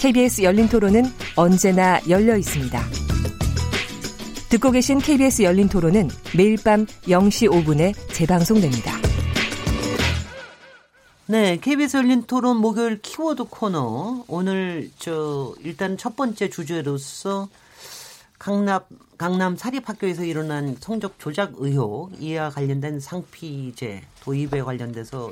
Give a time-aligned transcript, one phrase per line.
[0.00, 1.02] KBS 열린 토론은
[1.36, 2.80] 언제나 열려 있습니다.
[4.48, 8.94] 듣고 계신 KBS 열린 토론은 매일 밤 0시 5분에 재방송됩니다.
[11.26, 14.24] 네, KBS 열린 토론 목요일 키워드 코너.
[14.26, 17.50] 오늘 저 일단 첫 번째 주제로서
[18.38, 18.80] 강남
[19.18, 25.30] 강남 사립학교에서 일어난 성적 조작 의혹 이와 관련된 상피제 도입에 관련돼서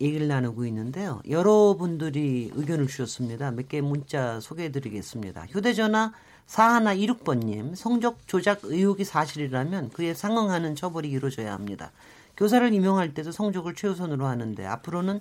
[0.00, 1.20] 얘기를 나누고 있는데요.
[1.28, 3.50] 여러분들이 의견을 주셨습니다.
[3.50, 5.46] 몇 개 문자 소개해 드리겠습니다.
[5.50, 6.12] 휴대전화
[6.46, 11.92] 4126번님, 성적 조작 의혹이 사실이라면 그에 상응하는 처벌이 이루어져야 합니다.
[12.36, 15.20] 교사를 임용할 때도 성적을 최우선으로 하는데 앞으로는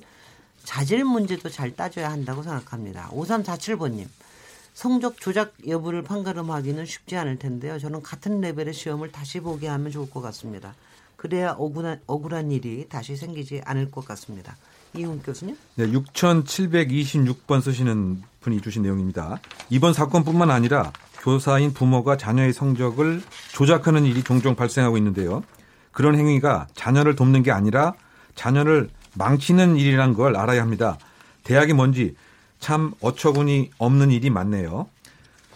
[0.63, 3.09] 자질 문제도 잘 따져야 한다고 생각합니다.
[3.09, 4.07] 5347번님,
[4.73, 7.77] 성적 조작 여부를 판가름하기는 쉽지 않을 텐데요.
[7.77, 10.73] 저는 같은 레벨의 시험을 다시 보게 하면 좋을 것 같습니다.
[11.15, 14.55] 그래야 억울한, 억울한 일이 다시 생기지 않을 것 같습니다.
[14.95, 15.55] 이훈 교수님?
[15.75, 19.39] 네, 6,726번 쓰시는 분이 주신 내용입니다.
[19.69, 25.43] 이번 사건뿐만 아니라 교사인 부모가 자녀의 성적을 조작하는 일이 종종 발생하고 있는데요.
[25.91, 27.93] 그런 행위가 자녀를 돕는 게 아니라
[28.35, 30.97] 자녀를 망치는 일이란 걸 알아야 합니다.
[31.43, 32.15] 대학이 뭔지
[32.59, 34.87] 참 어처구니 없는 일이 많네요.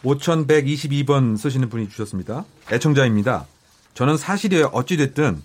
[0.04, 2.44] 5122번 쓰시는 분이 주셨습니다.
[2.72, 3.46] 애청자입니다.
[3.94, 5.42] 저는 사실이 어찌됐든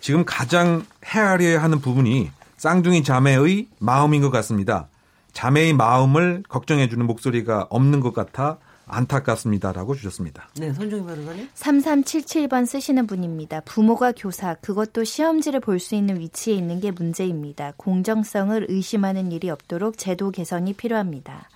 [0.00, 2.30] 지금 가장 헤아려야 하는 부분이
[2.64, 4.88] 쌍둥이 자매의 마음인 것 같습니다.
[5.34, 10.48] 자매의 마음을 걱정해주는 목소리가 없는 것 같아 안타깝습니다라고 주셨습니다.
[10.56, 11.48] 네, 손정희 변호사님.
[11.54, 13.60] 3377번 쓰시는 분입니다.
[13.60, 17.74] 부모가 교사, 그것도 시험지를 볼 수 있는 위치에 있는 게 문제입니다.
[17.76, 21.50] 공정성을 의심하는 일이 없도록 제도 개선이 필요합니다.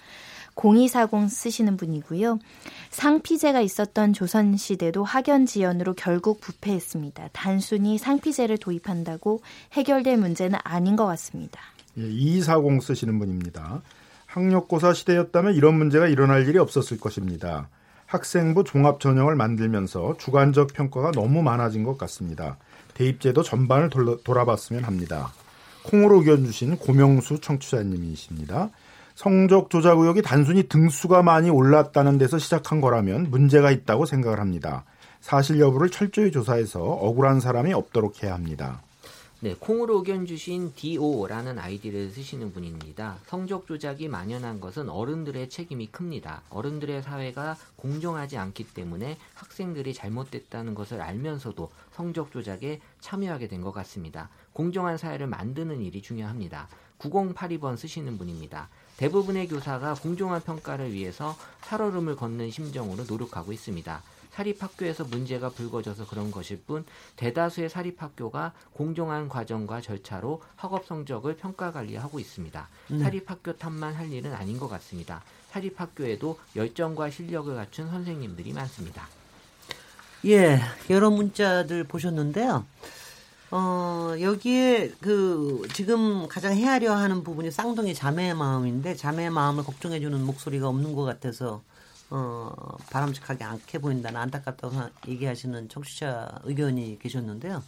[0.59, 2.41] 0240 쓰시는 분이고요.
[2.91, 7.31] 상피제가 있었던 조선시대도 학연 지연으로 결국 부패했습니다.
[7.33, 9.41] 단순히 상피제를 도입한다고
[9.75, 11.61] 해결될 문제는 아닌 것 같습니다.
[11.97, 13.83] 예, 2240 쓰시는 분입니다.
[14.27, 17.69] 학력고사 시대였다면 이런 문제가 일어날 일이 없었을 것입니다.
[18.07, 22.57] 학생부 종합 전형을 만들면서 주관적 평가가 너무 많아진 것 같습니다.
[22.95, 23.91] 대입제도 전반을
[24.25, 25.33] 돌아봤으면 합니다.
[25.85, 28.71] 콩으로 의견 주신 고명수 청취자님이십니다.
[29.19, 34.85] 성적 조작 의혹이 단순히 등수가 많이 올랐다는 데서 시작한 거라면 문제가 있다고 생각을 합니다.
[35.21, 38.81] 사실 여부를 철저히 조사해서 억울한 사람이 없도록 해야 합니다.
[39.41, 43.17] 네, 콩으로 의견 주신 DO라는 아이디를 쓰시는 분입니다.
[43.27, 46.43] 성적 조작이 만연한 것은 어른들의 책임이 큽니다.
[46.51, 54.29] 어른들의 사회가 공정하지 않기 때문에 학생들이 잘못됐다는 것을 알면서도 성적 조작에 참여하게 된 것 같습니다.
[54.53, 56.69] 공정한 사회를 만드는 일이 중요합니다.
[56.99, 58.69] 9082번 쓰시는 분입니다.
[58.99, 64.03] 대부분의 교사가 공정한 평가를 위해서 살얼음을 걷는 심정으로 노력하고 있습니다.
[64.33, 66.85] 사립학교에서 문제가 불거져서 그런 것일 뿐
[67.17, 72.69] 대다수의 사립학교가 공정한 과정과 절차로 학업 성적을 평가 관리하고 있습니다.
[72.93, 72.99] 음.
[73.01, 75.23] 사립학교 탓만 할 일은 아닌 것 같습니다.
[75.51, 79.09] 사립학교에도 열정과 실력을 갖춘 선생님들이 많습니다.
[80.27, 80.61] 예,
[80.91, 82.65] 여러 문자들 보셨는데요.
[83.51, 90.69] 어, 여기에 그 지금 가장 헤아려 하는 부분이 쌍둥이 자매의 마음인데 자매의 마음을 걱정해주는 목소리가
[90.69, 91.63] 없는 것 같아서
[92.11, 92.53] 어,
[92.91, 94.75] 바람직하게 않게 보인다는 안타깝다고
[95.09, 97.63] 얘기하시는 청취자 의견이 계셨는데요.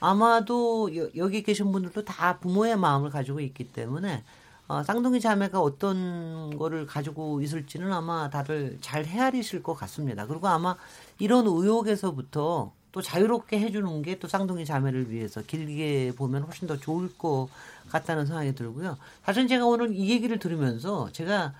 [0.00, 4.22] 아마도 여, 기 계신 분들도 다 부모의 마음을 가지고 있기 때문에
[4.68, 10.26] 어, 쌍둥이 자매가 어떤 거를 가지고 있을지는 아마 다들 잘 헤아리실 것 같습니다.
[10.28, 10.76] 그리고 아마
[11.18, 17.16] 이런 의혹에서부터 또 자유롭게 해주는 게 또 쌍둥이 자매를 위해서 길게 보면 훨씬 더 좋을
[17.18, 17.48] 것
[17.90, 18.96] 같다는 생각이 들고요.
[19.24, 21.54] 사실 제가 오늘 이 얘기를 들으면서 제가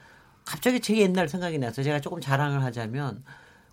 [0.44, 3.22] 갑자기 제 옛날 생각이 나서 제가 조금 자랑을 하자면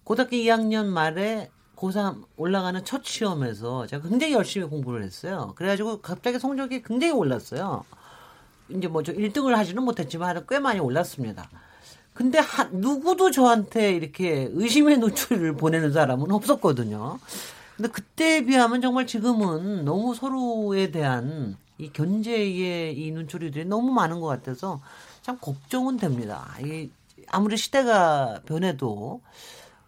[0.03, 5.53] 고등학교 2학년 말에 고3 올라가는 첫 시험에서 제가 굉장히 열심히 공부를 했어요.
[5.55, 7.83] 그래가지고 갑자기 성적이 굉장히 올랐어요.
[8.69, 11.49] 이제 뭐 저 1등을 하지는 못했지만 꽤 많이 올랐습니다.
[12.15, 17.19] 근데 하, 누구도 저한테 이렇게 의심의 노출을 보내는 사람은 없었거든요.
[17.75, 24.27] 근데 그때에 비하면 정말 지금은 너무 서로에 대한 이 견제의 이 눈초리들이 너무 많은 것
[24.27, 24.81] 같아서
[25.21, 26.55] 참 걱정은 됩니다.
[26.63, 26.89] 이
[27.27, 29.19] 아무리 시대가 변해도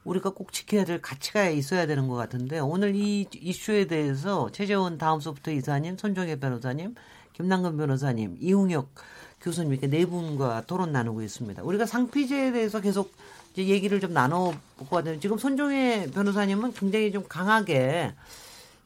[0.04, 5.22] 우리가 꼭 지켜야 될 가치가 있어야 되는 것 같은데 오늘 이 이슈에 대해서 최재원 다음
[5.22, 6.96] 소프트 이사님, 손정혜 변호사님,
[7.34, 8.94] 김남근 변호사님, 이웅혁
[9.42, 11.63] 교수님 이렇게 네 분과 토론 나누고 있습니다.
[11.63, 13.12] 우리가 상피제에 대해서 계속
[13.54, 18.13] 이제 얘기를 좀 나눠보고 왔는데 지금 손종혜 변호사님은 굉장히 좀 강하게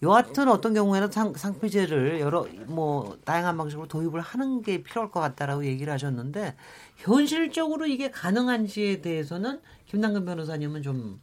[0.03, 5.65] 여하튼 어떤 경우에는 상, 상피제를 여러 뭐 다양한 방식으로 도입을 하는 게 필요할 것 같다라고
[5.65, 6.55] 얘기를 하셨는데
[6.97, 11.21] 현실적으로 이게 가능한지에 대해서는 김남근 변호사님은 좀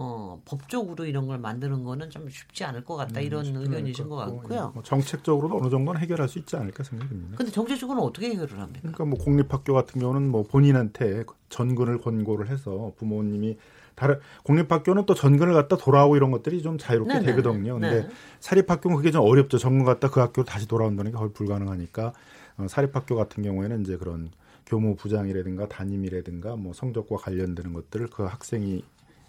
[0.00, 4.14] 어, 법적으로 이런 걸 만드는 거는 좀 쉽지 않을 것 같다 이런 음, 의견이신 것
[4.14, 4.70] 같고요.
[4.72, 7.36] 뭐 정책적으로도 어느 정도는 해결할 수 있지 않을까 생각됩니다.
[7.36, 8.78] 근데 정책적으로는 어떻게 해결을 합니까?
[8.80, 13.58] 그러니까 뭐 공립학교 같은 경우는 뭐 본인한테 전근을 권고를 해서 부모님이
[13.96, 17.42] 다른 공립학교는 또 전근을 갖다 돌아오고 이런 것들이 좀 자유롭게 네네네.
[17.42, 17.80] 되거든요.
[17.80, 18.08] 근데 네.
[18.38, 19.58] 사립학교는 그게 좀 어렵죠.
[19.58, 22.12] 전근 갖다 그 학교로 다시 돌아온다는 게 거의 불가능하니까
[22.58, 24.30] 어, 사립학교 같은 경우에는 이제 그런
[24.64, 28.84] 교무 부장이라든가 담임이라든가 뭐 성적과 관련되는 것들을 그 학생이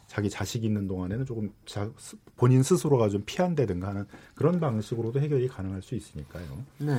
[0.09, 5.47] 자기 자식이 있는 동안에는 조금 자, 스- 본인 스스로가 좀 피한다든가 하는 그런 방식으로도 해결이
[5.47, 6.45] 가능할 수 있으니까요.
[6.79, 6.93] 네.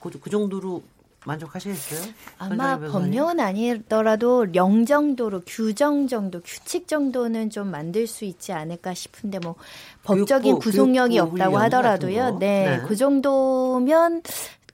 [0.00, 0.82] 그, 그 정도로
[1.26, 2.12] 만족하시겠어요?
[2.38, 2.78] 아마?
[2.78, 9.56] 법령은 아니더라도 령 정도로 규정 정도, 규칙 정도는 좀 만들 수 있지 않을까 싶은데 뭐
[10.04, 12.38] 법적인 교육부, 구속력이 교육부 없다고 하더라도요.
[12.38, 12.82] 네, 네.
[12.86, 14.22] 그 정도면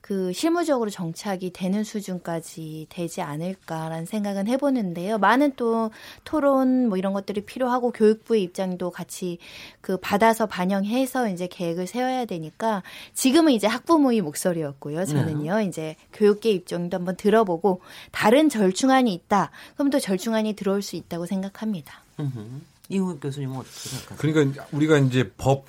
[0.05, 5.17] 그 실무적으로 정착이 되는 수준까지 되지 않을까라는 생각은 해보는데요.
[5.17, 5.93] 많은 또
[6.25, 9.39] 토론 뭐 이런 것들이 필요하고 교육부의 입장도 같이
[9.81, 12.83] 그 받아서 반영해서 이제 계획을 세워야 되니까
[13.15, 15.07] 지금은 이제 학부모의 목소리였고요.
[15.07, 15.63] 저는요.
[15.63, 17.81] 이제 교육계 입장도 한번 들어보고
[18.11, 19.53] 다른 절충안이 있다.
[19.77, 22.03] 그럼 또 절충안이 들어올 수 있다고 생각합니다.
[22.21, 22.41] 음흠.
[22.91, 24.19] 이ሁ엽 교수님은 어떻게 생각하세요?
[24.19, 25.65] 그러니까 우리가 이제 법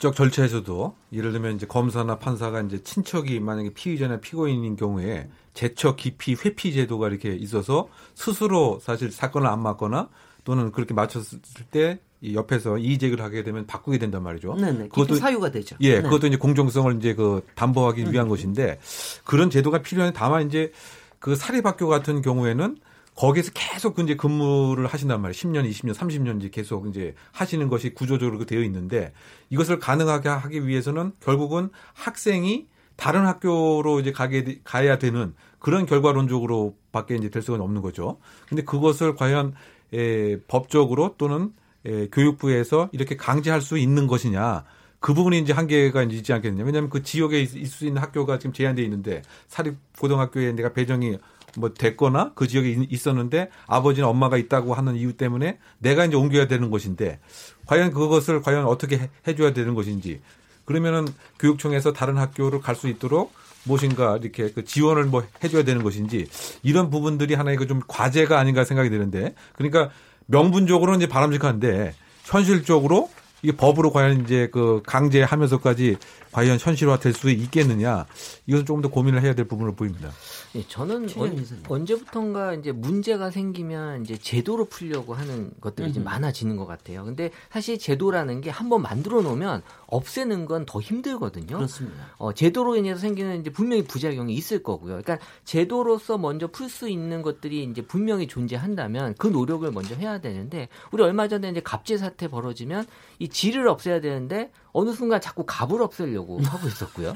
[0.00, 6.34] 적 절차에서도 예를 들면 이제 검사나 판사가 이제 친척이 만약에 피의자나 피고인인 경우에 제척 기피
[6.34, 10.08] 회피 제도가 이렇게 있어서 스스로 사실 사건을 안 맞거나
[10.44, 14.54] 또는 그렇게 맞췄을 때이 옆에서 이의 제기를 하게 되면 바꾸게 된단 말이죠.
[14.54, 14.88] 네네.
[14.88, 15.76] 그것도 사유가 되죠.
[15.80, 16.02] 예, 네.
[16.02, 18.80] 그것도 이제 공정성을 이제 그 담보하기 위한 것인데
[19.24, 20.72] 그런 제도가 필요한 다만 이제
[21.18, 22.78] 그 사립학교 같은 경우에는
[23.20, 25.34] 거기에서 계속 이제 근무를 하신단 말이에요.
[25.34, 29.12] 10년, 20년, 30년 이제 계속 이제 하시는 것이 구조적으로 그 되어 있는데
[29.50, 36.76] 이것을 가능하게 하기 위해서는 결국은 학생이 다른 학교로 이제 가게 되- 가야 되는 그런 결과론적으로
[36.92, 38.18] 밖에 이제 될 수가 없는 거죠.
[38.48, 39.52] 근데 그것을 과연
[39.92, 41.52] 에, 법적으로 또는
[41.84, 44.64] 에, 교육부에서 이렇게 강제할 수 있는 것이냐.
[44.98, 46.64] 그 부분이 이제 한계가 이제 있지 않겠느냐.
[46.64, 51.18] 왜냐하면 그 지역에 있- 있을 수 있는 학교가 지금 제한되어 있는데 사립 고등학교에 내가 배정이
[51.56, 56.46] 뭐 됐거나 그 지역에 있- 있었는데 아버지나 엄마가 있다고 하는 이유 때문에 내가 이제 옮겨야
[56.48, 57.18] 되는 것인데
[57.66, 60.20] 과연 그것을 과연 어떻게 해- 해줘야 되는 것인지.
[60.64, 61.06] 그러면은
[61.38, 63.32] 교육청에서 다른 학교를 갈 수 있도록
[63.64, 66.26] 무엇인가 이렇게 그 지원을 뭐 해줘야 되는 것인지
[66.62, 69.34] 이런 부분들이 하나의 그 좀 과제가 아닌가 생각이 드는데.
[69.54, 69.90] 그러니까
[70.26, 71.94] 명분적으로는 이제 바람직한데
[72.24, 73.10] 현실적으로
[73.42, 75.96] 이게 법으로 과연 이제 그 강제하면서까지
[76.32, 78.06] 과연 현실화될 수 있겠느냐
[78.46, 80.10] 이것은 조금 더 고민을 해야 될 부분으로 보입니다.
[80.54, 81.64] 예, 저는 언, 기자님.
[81.68, 87.04] 언제부턴가 이제 문제가 생기면 이제 제도로 풀려고 하는 것들이 좀 많아지는 것 같아요.
[87.04, 91.56] 근데 사실 제도라는 게 한번 만들어 놓으면 없애는 건 더 힘들거든요.
[91.56, 92.12] 그렇습니다.
[92.18, 95.00] 어, 제도로 인해서 생기는 이제 분명히 부작용이 있을 거고요.
[95.02, 100.68] 그러니까 제도로서 먼저 풀 수 있는 것들이 이제 분명히 존재한다면 그 노력을 먼저 해야 되는데
[100.92, 102.86] 우리 얼마 전에 이제 갑질 사태 벌어지면
[103.18, 107.14] 이 질을 없애야 되는데 어느 순간 자꾸 갑을 없애려고 하고 있었고요.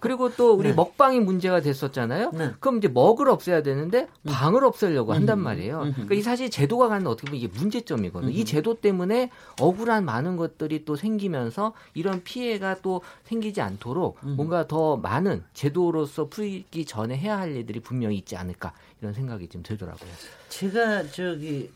[0.00, 0.74] 그리고 또 우리 네.
[0.74, 2.32] 먹방이 문제가 됐었잖아요.
[2.32, 2.52] 네.
[2.58, 5.44] 그럼 이제 먹을 없애야 되는데 방을 없애려고 한단 음.
[5.44, 5.82] 말이에요.
[5.82, 5.92] 음.
[5.92, 8.32] 그러니까 이 사실 제도가 갖는 어떻게 보면 이게 문제점이거든요.
[8.32, 14.34] 이 제도 때문에 억울한 많은 것들이 또 생기면서 이런 피해가 또 생기지 않도록 음.
[14.36, 19.62] 뭔가 더 많은 제도로서 풀기 전에 해야 할 일들이 분명히 있지 않을까 이런 생각이 좀
[19.62, 20.10] 들더라고요.
[20.48, 21.70] 제가 저기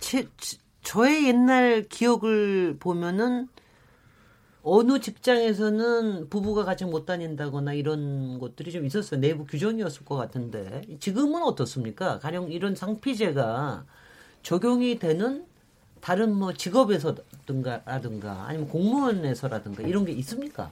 [0.00, 3.48] 제, 지- 저의 옛날 기억을 보면은
[4.62, 9.18] 어느 직장에서는 부부가 같이 못 다닌다거나 이런 것들이 좀 있었어요.
[9.18, 12.20] 내부 규정이었을 것 같은데 지금은 어떻습니까?
[12.20, 13.84] 가령 이런 상피제가
[14.44, 15.44] 적용이 되는
[16.00, 20.70] 다른 뭐 직업에서든가 라든가 아니면 공무원에서라든가 이런 게 있습니까?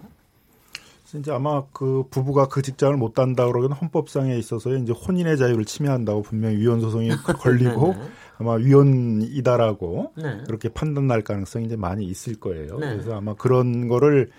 [1.16, 6.22] 이제 아마 그 부부가 그 직장을 못 단다 그러면 헌법상에 있어서 이제 혼인의 자유를 침해한다고
[6.22, 8.08] 분명히 위헌 소송이 걸리고 네, 네.
[8.38, 10.38] 아마 위헌이다라고 네.
[10.46, 12.78] 그렇게 판단 날 가능성이 이제 많이 있을 거예요.
[12.78, 12.92] 네.
[12.92, 14.30] 그래서 아마 그런 거를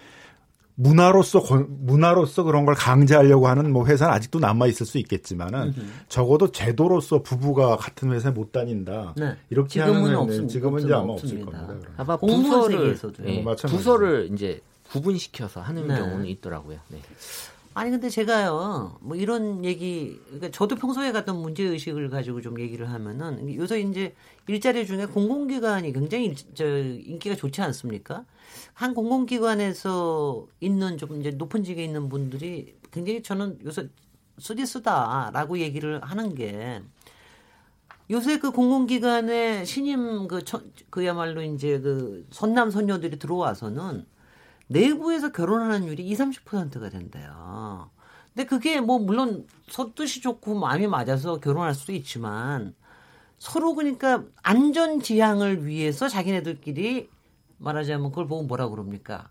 [0.78, 5.74] 문화로서 권- 문화로서 그런 걸 강제하려고 하는 뭐 회사는 아직도 남아 있을 수 있겠지만은
[6.10, 9.14] 적어도 제도로서 부부가 같은 회사에 못 다닌다.
[9.16, 9.36] 네.
[9.50, 10.52] 이렇게 지금은 하는 없습니다.
[10.52, 11.48] 지금은 이제 아마 없습니다.
[11.48, 11.80] 없을 겁니다.
[11.80, 11.94] 그럼.
[11.96, 12.98] 아마 부서를.
[13.26, 13.44] 예.
[13.68, 14.60] 부서를 이제
[14.92, 15.98] 구분시켜서 하는 네.
[15.98, 16.78] 경우는 있더라고요.
[16.90, 17.00] 네.
[17.76, 22.90] 아니 근데 제가요 뭐 이런 얘기 그러니까 저도 평소에 갔던 문제 의식을 가지고 좀 얘기를
[22.90, 24.16] 하면은 요새 이제
[24.48, 28.24] 일자리 중에 공공기관이 굉장히 일- 저 인기가 좋지 않습니까?
[28.74, 33.90] 한 공공기관에서 있는 좀 이제 높은 직에 있는 분들이 굉장히 저는 요새
[34.40, 36.82] 쓰디쓰다라고 얘기를 하는 게
[38.10, 44.06] 요새 그 공공기관에 신임 그 저, 그야말로 이제 그 선남 선녀들이 들어와서는
[44.68, 47.90] 내부에서 결혼하는 율이 20, 30%가 된대요.
[48.34, 52.76] 근데 그게 뭐 물론 서뜻이 좋고 마음이 맞아서 결혼할 수도 있지만
[53.38, 57.10] 서로 그러니까 안전 지향을 위해서 자기네들끼리
[57.58, 59.30] 말하자면 그걸 보고 뭐라 그럽니까?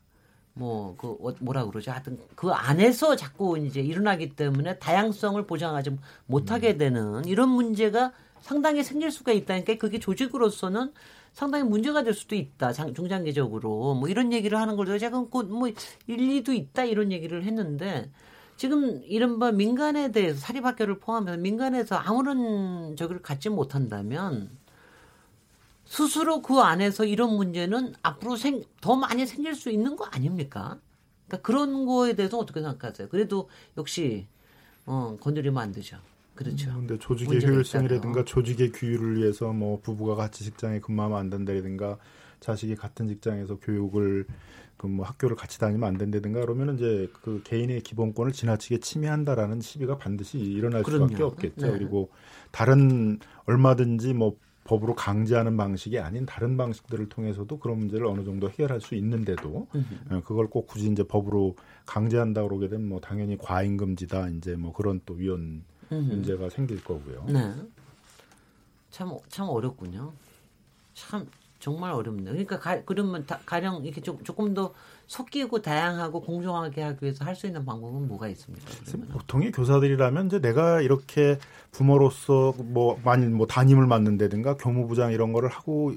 [0.56, 1.90] 뭐, 그, 어, 뭐라 그러죠?
[1.90, 9.10] 하여튼 그 안에서 자꾸 이제 일어나기 때문에 다양성을 보장하지 못하게 되는 이런 문제가 상당히 생길
[9.10, 10.92] 수가 있다니까 그게 조직으로서는
[11.34, 12.72] 상당히 문제가 될 수도 있다.
[12.72, 13.94] 장, 중장기적으로.
[13.94, 15.68] 뭐 이런 얘기를 하는 걸 제가 뭐
[16.06, 18.10] 일리도 있다 이런 얘기를 했는데
[18.56, 24.56] 지금 이른바 민간에 대해서 사립학교를 포함해서 민간에서 아무런 저기를 갖지 못한다면
[25.84, 30.78] 스스로 그 안에서 이런 문제는 앞으로 생, 더 많이 생길 수 있는 거 아닙니까?
[31.26, 33.08] 그러니까 그런 거에 대해서 어떻게 생각하세요?
[33.08, 34.26] 그래도 역시
[34.86, 35.98] 어, 건드리면 안 되죠.
[36.34, 36.70] 그렇죠.
[36.72, 41.98] 그런데 조직의 효율성이라든가 조직의 규율을 위해서 뭐 부부가 같이 직장에 근무하면 안 된다든가
[42.40, 44.26] 자식이 같은 직장에서 교육을
[44.76, 49.96] 그 뭐 학교를 같이 다니면 안 된다든가 그러면 이제 그 개인의 기본권을 지나치게 침해한다라는 시비가
[49.96, 51.06] 반드시 일어날 그럼요.
[51.08, 51.66] 수밖에 없겠죠.
[51.66, 51.72] 네.
[51.72, 52.10] 그리고
[52.50, 58.80] 다른 얼마든지 뭐 법으로 강제하는 방식이 아닌 다른 방식들을 통해서도 그런 문제를 어느 정도 해결할
[58.80, 60.22] 수 있는데도 음.
[60.24, 65.00] 그걸 꼭 굳이 이제 법으로 강제한다 그러게 되면 뭐 당연히 과잉 금지다 이제 뭐 그런
[65.04, 66.08] 또 위헌 음.
[66.08, 67.24] 문제가 생길 거고요.
[67.28, 67.52] 네.
[68.90, 70.12] 참, 참 어렵군요.
[70.94, 71.26] 참,
[71.58, 72.32] 정말 어렵네요.
[72.32, 74.72] 그러니까 가, 그러면 다, 가령 이렇게 조, 조금 더
[75.06, 78.70] 섞이고 다양하고 공정하게 하기 위해서 할 수 있는 방법은 뭐가 있습니까?
[78.86, 79.08] 그러면?
[79.08, 81.38] 보통의 교사들이라면 이제 내가 이렇게
[81.72, 85.94] 부모로서 뭐 만일 뭐 담임을 맡는다든가 교무부장 이런 거를 하고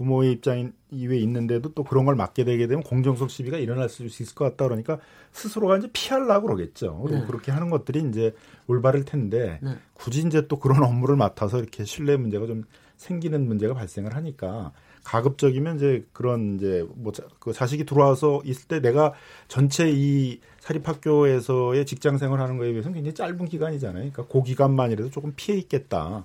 [0.00, 4.34] 부모의 입장 이외에 있는데도 또 그런 걸 맡게 되게 되면 공정성 시비가 일어날 수 있을
[4.34, 4.98] 것 같다 그러니까
[5.32, 7.06] 스스로가 이제 피하려고 그러겠죠.
[7.10, 7.22] 네.
[7.26, 8.34] 그렇게 하는 것들이 이제
[8.66, 9.76] 올바를 텐데 네.
[9.92, 12.64] 굳이 이제 또 그런 업무를 맡아서 이렇게 신뢰 문제가 좀
[12.96, 14.72] 생기는 문제가 발생을 하니까
[15.04, 19.12] 가급적이면 이제 그런 이제 뭐 그 자식이 들어와서 있을 때 내가
[19.48, 24.10] 전체 이 사립학교에서의 직장 생활하는 거에 비해서는 굉장히 짧은 기간이잖아요.
[24.12, 26.24] 그러니까 그 기간만이라도 조금 피해 있겠다.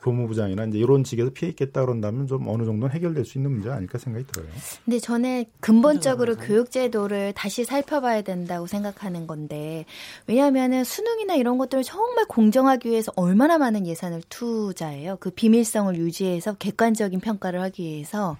[0.00, 3.98] 교무부장이나 이제 이런 직에서 피해 있겠다 그런다면 좀 어느 정도는 해결될 수 있는 문제 아닐까
[3.98, 4.48] 생각이 들어요.
[4.84, 9.84] 근데 저는 근본적으로 교육제도를 다시 살펴봐야 된다고 생각하는 건데
[10.26, 15.16] 왜냐하면은 수능이나 이런 것들을 정말 공정하기 위해서 얼마나 많은 예산을 투자해요.
[15.20, 18.36] 그 비밀성을 유지해서 객관적인 평가를 하기 위해서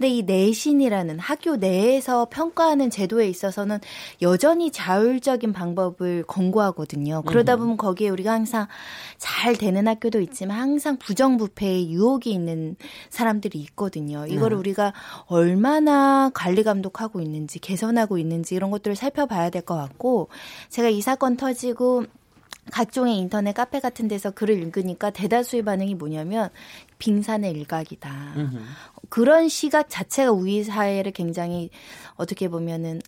[0.00, 3.80] 근데 이 내신이라는 학교 내에서 평가하는 제도에 있어서는
[4.22, 7.20] 여전히 자율적인 방법을 권고하거든요.
[7.26, 8.66] 그러다 보면 거기에 우리가 항상
[9.18, 12.76] 잘 되는 학교도 있지만 항상 부정부패의 유혹이 있는
[13.10, 14.24] 사람들이 있거든요.
[14.26, 14.60] 이거를 네.
[14.60, 14.94] 우리가
[15.26, 20.30] 얼마나 관리 감독하고 있는지 개선하고 있는지 이런 것들을 살펴봐야 될 것 같고
[20.70, 22.06] 제가 이 사건 터지고
[22.70, 26.50] 각종의 인터넷 카페 같은 데서 글을 읽으니까 대다수의 반응이 뭐냐면
[26.98, 28.34] 빙산의 일각이다.
[28.36, 28.64] 으흠.
[29.08, 31.70] 그런 시각 자체가 우리 사회를 굉장히
[32.14, 33.00] 어떻게 보면은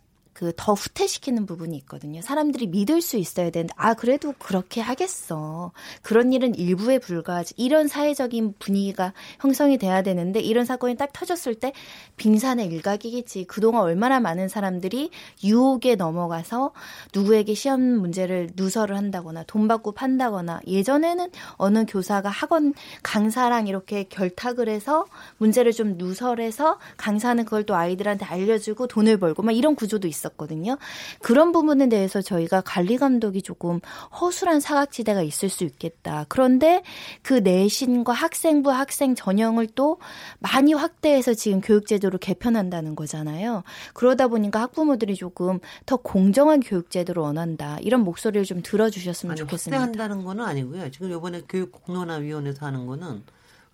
[0.42, 2.20] 그 더 후퇴시키는 부분이 있거든요.
[2.20, 5.70] 사람들이 믿을 수 있어야 되는데 아 그래도 그렇게 하겠어.
[6.02, 7.54] 그런 일은 일부에 불과하지.
[7.56, 11.72] 이런 사회적인 분위기가 형성이 돼야 되는데 이런 사건이 딱 터졌을 때
[12.16, 13.44] 빙산의 일각이겠지.
[13.44, 15.10] 그동안 얼마나 많은 사람들이
[15.44, 16.72] 유혹에 넘어가서
[17.14, 24.68] 누구에게 시험 문제를 누설을 한다거나 돈 받고 판다거나 예전에는 어느 교사가 학원 강사랑 이렇게 결탁을
[24.68, 25.06] 해서
[25.38, 30.78] 문제를 좀 누설해서 강사는 그걸 또 아이들한테 알려주고 돈을 벌고 막 이런 구조도 있었고 있었거든요.
[31.20, 33.80] 그런 부분에 대해서 저희가 관리 감독이 조금
[34.20, 36.26] 허술한 사각지대가 있을 수 있겠다.
[36.28, 36.82] 그런데
[37.22, 39.98] 그 내신과 학생부 학생 전형을 또
[40.38, 43.62] 많이 확대해서 지금 교육제도를 개편한다는 거잖아요.
[43.94, 47.78] 그러다 보니까 학부모들이 조금 더 공정한 교육제도를 원한다.
[47.80, 49.80] 이런 목소리를 좀 들어주셨으면 아니, 좋겠습니다.
[49.80, 50.90] 확대한다는 거는 아니고요.
[50.90, 53.22] 지금 이번에 교육공론화위원회에서 하는 거는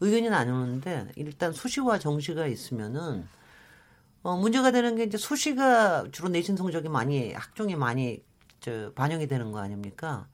[0.00, 3.26] 의견이 나누는데 일단 수시와 정시가 있으면은
[4.22, 8.22] 어, 문제가 되는 게 이제 수시가 주로 내신 성적이 많이 학종이 많이
[8.60, 10.26] 저 반영이 되는 거 아닙니까?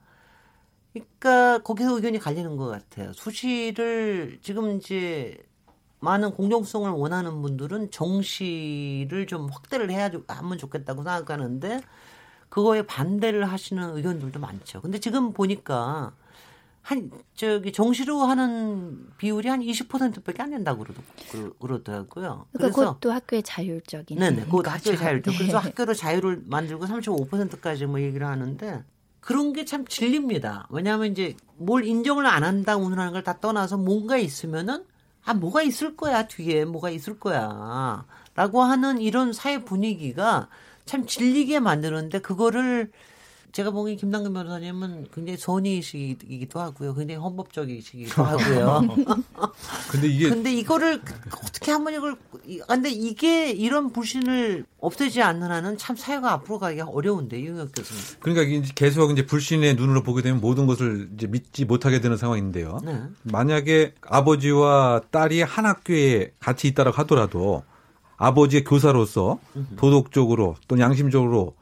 [0.93, 3.13] 그러니까 거기서 의견이 갈리는 것 같아요.
[3.13, 5.37] 수시를 지금 이제
[5.99, 11.81] 많은 공정성을 원하는 분들은 정시를 좀 확대를 해야 하면 좋겠다고 생각하는데
[12.49, 14.81] 그거에 반대를 하시는 의견들도 많죠.
[14.81, 16.13] 근데 지금 보니까
[16.85, 21.01] 한 저기 정시로 하는 비율이 한 20%밖에 안 된다고 그러더,
[21.59, 22.45] 그러더라고요.
[22.51, 24.19] 그러니까 그래서 그것도 학교의 자율적인.
[24.19, 25.33] 네네, 그것도 학교의 자율적.
[25.33, 25.37] 네.
[25.39, 28.83] 그래서 학교로 자유를 만들고 35%까지 뭐 얘기를 하는데
[29.19, 30.67] 그런 게참 진립니다.
[30.69, 34.85] 왜냐하면 이제 뭘 인정을 안 한다 운운하는 걸 다 떠나서 뭔가 있으면은
[35.23, 40.49] 아 뭐가 있을 거야 뒤에 뭐가 있을 거야라고 하는 이런 사회 분위기가
[40.85, 42.91] 참 질리게 만드는데 그거를
[43.55, 46.93] 제가 보기엔 김남근 변호사님은 굉장히 선의이시기도 하고요.
[46.93, 48.81] 굉장히 헌법적이시기도 하고요.
[49.89, 51.01] 근데 이게 근데 이거를
[51.41, 56.87] 어떻게 한번 이걸 이- 근데 이게 이런 불신을 없애지 않는 한은 참 사회가 앞으로 가기가
[56.87, 58.03] 어려운데 유영혁 교수님.
[58.19, 62.81] 그러니까 이제 계속 이제 불신의 눈으로 보게 되면 모든 것을 이제 믿지 못하게 되는 상황인데요.
[62.83, 63.03] 네.
[63.23, 67.63] 만약에 아버지와 딸이 한 학교에 같이 있다고 하더라도
[68.17, 69.39] 아버지의 교사로서
[69.77, 71.53] 도덕적으로 또 양심적으로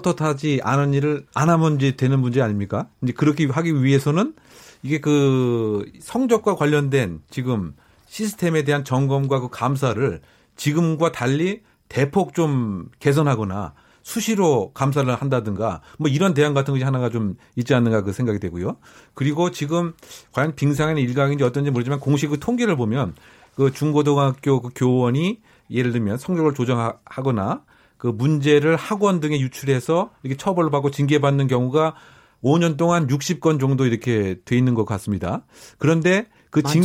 [0.00, 2.88] 떳떳하지 않은 일을 안 하면 이제 되는 문제 아닙니까?
[3.02, 4.34] 이제 그렇게 하기 위해서는
[4.82, 7.74] 이게 그 성적과 관련된 지금
[8.06, 10.20] 시스템에 대한 점검과 그 감사를
[10.56, 17.36] 지금과 달리 대폭 좀 개선하거나 수시로 감사를 한다든가 뭐 이런 대안 같은 것이 하나가 좀
[17.56, 18.76] 있지 않는가 그 생각이 되고요.
[19.14, 19.92] 그리고 지금
[20.32, 23.14] 과연 빙상의 일각인지 어떤지 모르지만 공식 그 통계를 보면
[23.54, 27.62] 그 중고등학교 그 교원이 예를 들면 성적을 조정하거나
[28.02, 31.94] 그 문제를 학원 등에 유출해서 이렇게 처벌을 받고 징계받는 경우가
[32.42, 35.44] 5년 동안 60건 정도 이렇게 돼 있는 것 같습니다.
[35.78, 36.82] 그런데 그 징.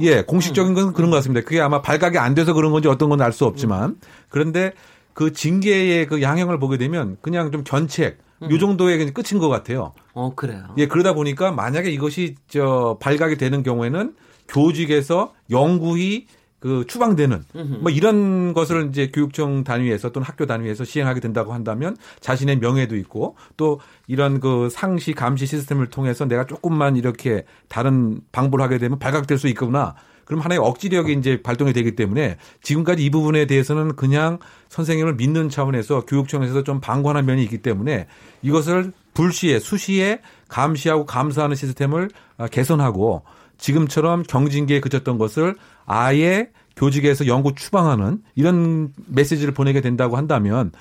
[0.00, 1.44] 예, 공식적인 건 그런 것 같습니다.
[1.46, 3.96] 그게 아마 발각이 안 돼서 그런 건지 어떤 건 알 수 없지만
[4.30, 4.72] 그런데
[5.12, 8.16] 그 징계의 그 양형을 보게 되면 그냥 좀 견책
[8.50, 9.92] 요 정도의 그냥 끝인 것 같아요.
[10.14, 10.62] 어 그래요.
[10.78, 14.14] 예, 그러다 보니까 만약에 이것이 저 발각이 되는 경우에는
[14.48, 16.26] 교직에서 영구히
[16.64, 17.44] 그 추방되는
[17.82, 23.36] 뭐 이런 것을 이제 교육청 단위에서 또는 학교 단위에서 시행하게 된다고 한다면 자신의 명예도 있고
[23.58, 29.36] 또 이런 그 상시 감시 시스템을 통해서 내가 조금만 이렇게 다른 방법을 하게 되면 발각될
[29.36, 29.94] 수 있구나.
[30.24, 34.38] 그럼 하나의 억지력이 이제 발동이 되기 때문에 지금까지 이 부분에 대해서는 그냥
[34.70, 38.06] 선생님을 믿는 차원에서 교육청에서 좀 방관한 면이 있기 때문에
[38.40, 43.22] 이것을 불시에 수시에 감시하고 감사하는 시스템을 아, 개선하고
[43.58, 45.56] 지금처럼 경징계에 그쳤던 것을
[45.86, 50.72] 아예 교직에서 영구 추방하는 이런 메시지를 보내게 된다고 한다면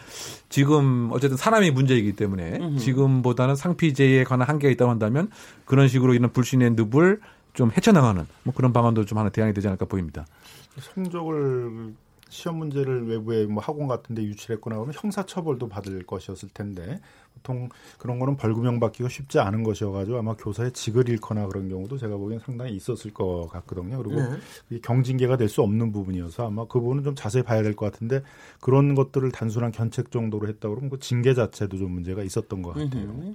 [0.50, 5.30] 지금 어쨌든 사람이 문제이기 때문에 지금보다는 상피제에 관한 한계가 있다고 한다면
[5.66, 7.20] 그런 식으로 이런 불신의 늪을
[7.54, 10.26] 좀 헤쳐나가는 뭐 그런 방안도 좀 하나 대안이 되지 않을까 보입니다.
[10.80, 11.94] 성적을
[12.34, 17.00] 시험 문제를 외부에 뭐 학원 같은 데 유출했거나 하면 형사처벌도 받을 것이었을 텐데
[17.36, 17.70] 보통
[18.00, 22.40] 그런 거는 벌금형 받기가 쉽지 않은 것이어가지고 아마 교사의 직을 잃거나 그런 경우도 제가 보기엔
[22.40, 23.98] 상당히 있었을 것 같거든요.
[24.02, 24.22] 그리고
[24.70, 24.80] 네.
[24.80, 28.24] 경징계가 될 수 없는 부분이어서 아마 그 부분은 좀 자세히 봐야 될 것 같은데
[28.60, 33.04] 그런 것들을 단순한 견책 정도로 했다 그러면 그 징계 자체도 좀 문제가 있었던 것 같아요.
[33.04, 33.34] 음흠.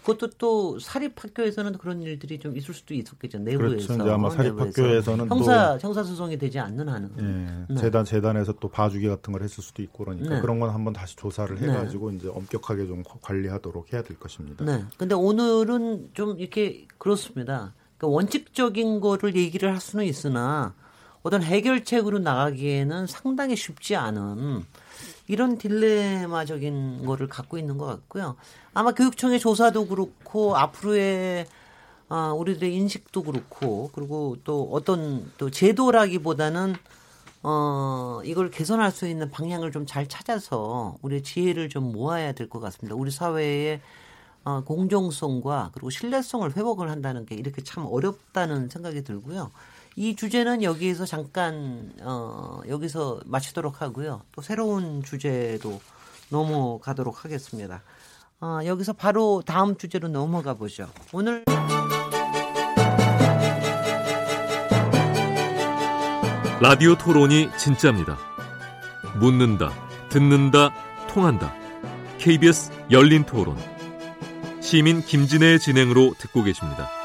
[0.00, 3.38] 그것도 또 사립학교에서는 그런 일들이 좀 있을 수도 있었겠죠.
[3.38, 3.94] 내부에서.
[3.94, 4.12] 그렇죠.
[4.12, 7.10] 아마 사립학교에서는 형사 형사 소송이 되지 않는 한은.
[7.18, 7.80] 예, 네.
[7.80, 10.40] 재단 재단에서 또 봐주기 같은 걸 했을 수도 있고 그러니까 네.
[10.40, 11.68] 그런 건 한번 다시 조사를 네.
[11.68, 14.64] 해가지고 이제 엄격하게 좀 관리하도록 해야 될 것입니다.
[14.64, 14.84] 네.
[14.96, 17.74] 근데 오늘은 좀 이렇게 그렇습니다.
[17.96, 20.74] 그러니까 원칙적인 거를 얘기를 할 수는 있으나
[21.22, 24.62] 어떤 해결책으로 나가기에는 상당히 쉽지 않은
[25.28, 28.36] 이런 딜레마적인 거를 갖고 있는 것 같고요.
[28.74, 31.46] 아마 교육청의 조사도 그렇고 앞으로의
[32.10, 36.74] 아, 우리들의 인식도 그렇고 그리고 또 어떤 또 제도라기보다는
[37.42, 42.60] 어, 이걸 개선할 수 있는 방향을 좀 잘 찾아서 우리의 지혜를 좀 모아야 될 것
[42.60, 42.96] 같습니다.
[42.96, 43.80] 우리 사회의
[44.44, 49.50] 어, 공정성과 그리고 신뢰성을 회복을 한다는 게 이렇게 참 어렵다는 생각이 들고요.
[49.98, 54.22] 이 주제는 여기에서 잠깐 어, 여기서 마치도록 하고요.
[54.30, 55.80] 또 새로운 주제로
[56.28, 57.82] 넘어가도록 하겠습니다.
[58.40, 60.88] 어, 여기서 바로 다음 주제로 넘어가 보죠.
[61.12, 61.44] 오늘
[66.62, 68.16] 라디오 토론이 진짜입니다.
[69.18, 69.72] 묻는다,
[70.10, 70.72] 듣는다,
[71.08, 71.52] 통한다.
[72.18, 73.56] KBS 열린 토론.
[74.60, 76.97] 시민 김진애의 진행으로 듣고 계십니다.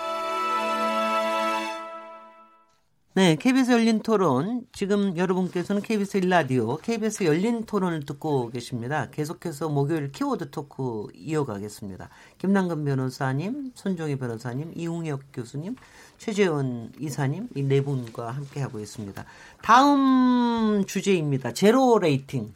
[3.16, 4.66] 네, KBS 열린 토론.
[4.72, 9.08] 지금 여러분께서는 KBS 1라디오, KBS 열린 토론을 듣고 계십니다.
[9.12, 12.10] 계속해서 목요일 키워드 토크 이어가겠습니다.
[12.40, 15.76] 김남근 변호사님, 손종희 변호사님, 이웅혁 교수님,
[16.18, 19.24] 최재원 이사님, 이 네 분과 함께하고 있습니다.
[19.62, 21.54] 다음 주제입니다.
[21.54, 22.52] Zero rating.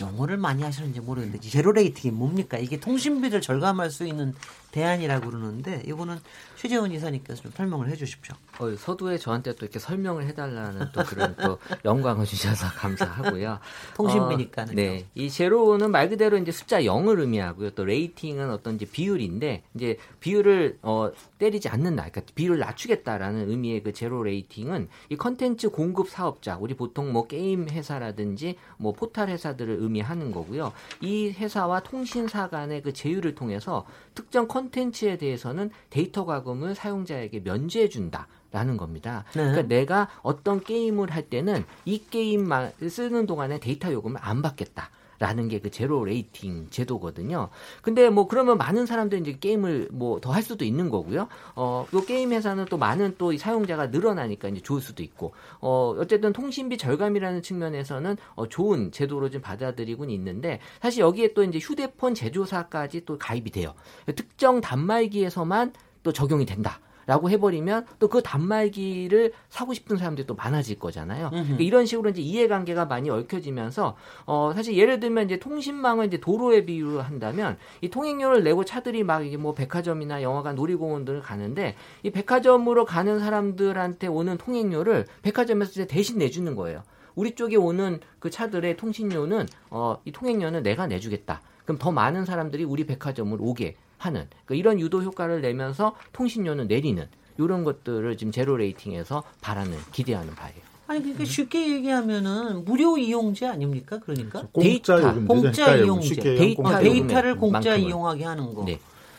[0.00, 2.58] 영어를 많이 하시는지 모르겠는데 zero rating이 뭡니까?
[2.58, 4.34] 이게 통신비를 절감할 수 있는
[4.72, 6.18] 대안이라고 그러는데 이거는
[6.56, 8.34] 최재원 이사님께서 좀 설명을 해 주십시오.
[8.58, 13.58] 어, 서두에 저한테 또 이렇게 설명을 해달라는 또 그런 또 영광을 주셔서 감사하고요.
[13.96, 14.72] 통신비니까는요.
[14.72, 17.70] 어, 네, 이 zero는 말 그대로 이제 숫자 0을 의미하고요.
[17.70, 23.92] 또 rating은 어떤 이제 비율인데 이제 비율을 어, 때리지 않는다, 그러니까 비율을 낮추겠다라는 의미의 그
[23.92, 30.30] zero rating은 이 컨텐츠 공급 사업자, 우리 보통 뭐 게임 회사라든지 뭐 포탈 회사들을 의미하는
[30.30, 30.72] 거고요.
[31.00, 38.28] 이 회사와 통신사 간의 그 제휴를 통해서 특정 컨텐츠에 대해서는 데이터 과금을 사용자에게 면제해 준다.
[38.52, 39.24] 라는 겁니다.
[39.34, 39.42] 네.
[39.42, 44.90] 그러니까 내가 어떤 게임을 할 때는 이 게임만 쓰는 동안에 데이터 요금을 안 받겠다.
[45.18, 47.48] 라는 게 그 zero rating 제도거든요.
[47.82, 51.26] 근데 뭐 그러면 많은 사람들이 이제 게임을 뭐 더 할 수도 있는 거고요.
[51.56, 56.32] 어, 요 게임 회사는 또 많은 또 사용자가 늘어나니까 이제 좋을 수도 있고, 어, 어쨌든
[56.32, 63.04] 통신비 절감이라는 측면에서는 어, 좋은 제도로 좀 받아들이곤 있는데 사실 여기에 또 이제 휴대폰 제조사까지
[63.04, 63.74] 또 가입이 돼요.
[64.14, 65.72] 특정 단말기에서만
[66.04, 66.78] 또 적용이 된다.
[67.06, 71.28] 라고 해버리면 또 그 단말기를 사고 싶은 사람들이 또 많아질 거잖아요.
[71.42, 76.64] 그러니까 이런 식으로 이제 이해관계가 많이 얽혀지면서 어 사실 예를 들면 이제 통신망을 이제 도로에
[76.64, 82.10] 비유를 한다면 이 통행료를 내고 차들이 막 이게 뭐 백화점이나 영화관, 놀이공원 등을 가는데 이
[82.10, 86.84] 백화점으로 가는 사람들한테 오는 통행료를 백화점에서 이제 대신 내주는 거예요.
[87.16, 91.42] 우리 쪽에 오는 그 차들의 통신료는 어 이 통행료는 내가 내주겠다.
[91.64, 97.06] 그럼 더 많은 사람들이 우리 백화점을 오게 하는 그러니까 이런 유도 효과를 내면서 통신료는 내리는
[97.38, 100.58] 이런 것들을 지금 zero rating에서 바라는 기대하는 바예요.
[100.86, 103.98] 아니 그러니까 쉽게 얘기하면은 무료 이용제 아닙니까?
[104.00, 107.80] 그러니까 공짜 데이터, 그러니까 이용제, 데이터 공짜 어, 요금에 데이터를 공짜 만큼은.
[107.80, 108.64] 이용하게 하는 거.
[108.64, 108.78] 네.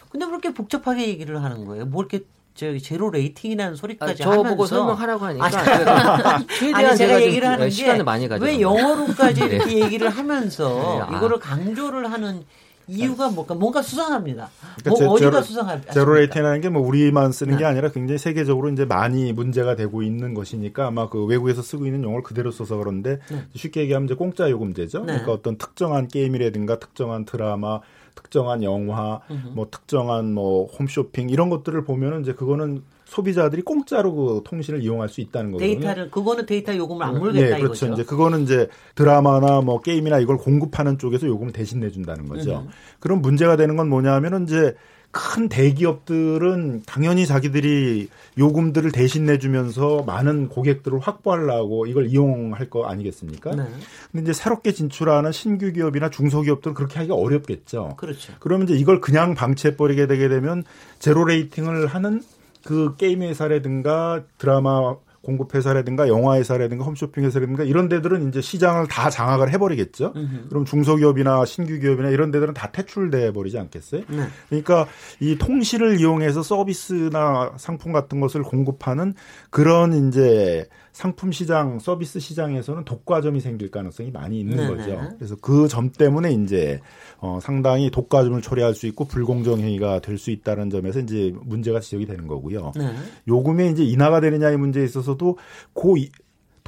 [0.09, 1.85] 근데 그렇게 복잡하게 얘기를 하는 거예요.
[1.85, 6.85] 뭐 이렇게 저기 zero rating이라는 아, 소리까지 저 하면서 보고 설명하라고 하니까 아니, 그래서 최대한
[6.85, 9.55] 아니 제가 좀 얘기를 하는 시간을 게 많이 가지고 왜 영어로까지 네.
[9.55, 10.69] 이렇게 얘기를 하면서
[11.09, 11.17] 네, 아.
[11.17, 12.45] 이거를 강조를 하는
[12.87, 14.49] 이유가 뭔가 뭔가 수상합니다.
[14.77, 15.93] 그러니까 뭐 제- 어디가 수상합니까?
[15.93, 17.59] Zero rating이라는 게 뭐 우리만 쓰는 네.
[17.59, 22.03] 게 아니라 굉장히 세계적으로 이제 많이 문제가 되고 있는 것이니까 아마 그 외국에서 쓰고 있는
[22.03, 23.19] 용어를 그대로 써서 그런데
[23.55, 24.99] 쉽게 얘기하면 이제 공짜 요금제죠.
[24.99, 25.05] 네.
[25.05, 27.79] 그러니까 어떤 특정한 게임이라든가 특정한 드라마,
[28.15, 29.19] 특정한 영화,
[29.53, 35.21] 뭐 특정한 뭐 홈쇼핑 이런 것들을 보면은 이제 그거는 소비자들이 공짜로 그 통신을 이용할 수
[35.21, 35.73] 있다는 거거든요.
[35.73, 37.85] 데이터를 그거는 데이터 요금을 안 물겠다 네, 그렇죠.
[37.85, 37.93] 이거죠.
[37.93, 42.67] 이제 그거는 이제 드라마나 뭐 게임이나 이걸 공급하는 쪽에서 요금을 대신 내준다는 거죠.
[42.99, 44.75] 그럼 문제가 되는 건 뭐냐면은 이제
[45.15, 53.55] 큰 대기업들은 당연히 자기들이 요금들을 대신 내주면서 많은 고객들을 확보하려고 이걸 이용할 거 아니겠습니까?
[53.55, 53.63] 네.
[54.11, 57.93] 근데 이제 새롭게 진출하는 신규 기업이나 중소기업들은 그렇게 하기가 어렵겠죠.
[57.95, 58.33] 그렇죠.
[58.41, 60.65] 그러면 이제 이걸 그냥 방치해버리게 되게 되면
[60.99, 62.21] 제로 레이팅을 하는
[62.65, 69.09] 그 게임 회사라든가 드라마 공급 회사라든가 영화 회사라든가 홈쇼핑 회사라든가 이런 데들은 이제 시장을 다
[69.09, 70.13] 장악을 해버리겠죠.
[70.49, 74.01] 그럼 중소기업이나 신규 기업이나 이런 데들은 다 퇴출돼 버리지 않겠어요?
[74.07, 74.27] 네.
[74.49, 74.87] 그러니까
[75.19, 79.15] 이 통신을 이용해서 서비스나 상품 같은 것을 공급하는
[79.49, 84.69] 그런 이제 상품 시장, 서비스 시장에서는 독과점이 생길 가능성이 많이 있는 네네.
[84.77, 85.09] 거죠.
[85.17, 86.79] 그래서 그 점 때문에 이제
[87.19, 92.05] 어 상당히 독과점을 초래할 수 있고 불공정 행위가 될 수 있다는 점에서 이제 문제가 지적이
[92.05, 92.71] 되는 거고요.
[92.77, 92.93] 네.
[93.27, 95.37] 요금에 이제 인하가 되느냐의 문제에 있어서도
[95.73, 96.09] 고 이-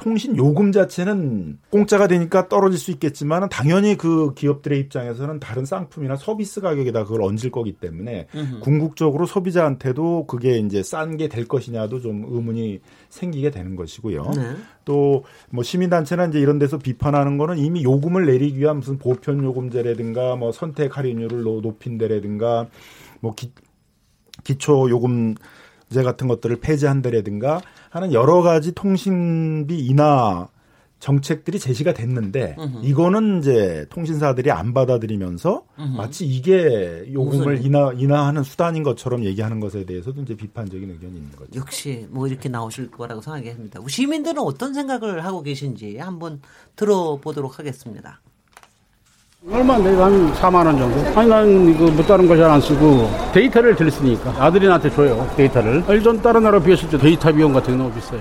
[0.00, 6.60] 통신 요금 자체는 공짜가 되니까 떨어질 수 있겠지만 당연히 그 기업들의 입장에서는 다른 상품이나 서비스
[6.60, 8.28] 가격에다 그걸 얹을 거기 때문에
[8.60, 12.78] 궁극적으로 소비자한테도 그게 이제 싼 게 될 것이냐도 좀 의문이
[13.10, 14.22] 생기게 되는 것이고요.
[14.36, 14.56] 네.
[14.84, 20.52] 또뭐 시민단체나 이제 이런 데서 비판하는 거는 이미 요금을 내리기 위한 무슨 보편 요금제라든가 뭐
[20.52, 22.68] 선택 할인율을 노- 높인다라든가
[23.18, 23.52] 뭐 기,
[24.44, 25.34] 기초 요금
[25.90, 30.48] 제 같은 것들을 폐지한다라든가 하는 여러 가지 통신비 인하
[31.00, 35.64] 정책들이 제시가 됐는데 이거는 이제 통신사들이 안 받아들이면서
[35.96, 41.52] 마치 이게 요금을 인하 인하하는 수단인 것처럼 얘기하는 것에 대해서도 이제 비판적인 의견이 있는 거죠.
[41.54, 43.80] 역시 뭐 이렇게 나오실 거라고 생각합니다.
[43.86, 46.40] 시민들은 어떤 생각을 하고 계신지 한번
[46.74, 48.20] 들어보도록 하겠습니다.
[49.48, 49.94] 얼마인데?
[50.02, 51.18] 한 4만 원 정도?
[51.20, 55.24] 아니 난 이거 뭐 다른 거 잘 안 쓰고 데이터를 덜 쓰니까 아들이 나한테 줘요
[55.36, 58.18] 데이터를 일단 다른 나라 비했을 때 데이터 비용 같은 게 너무 비싸요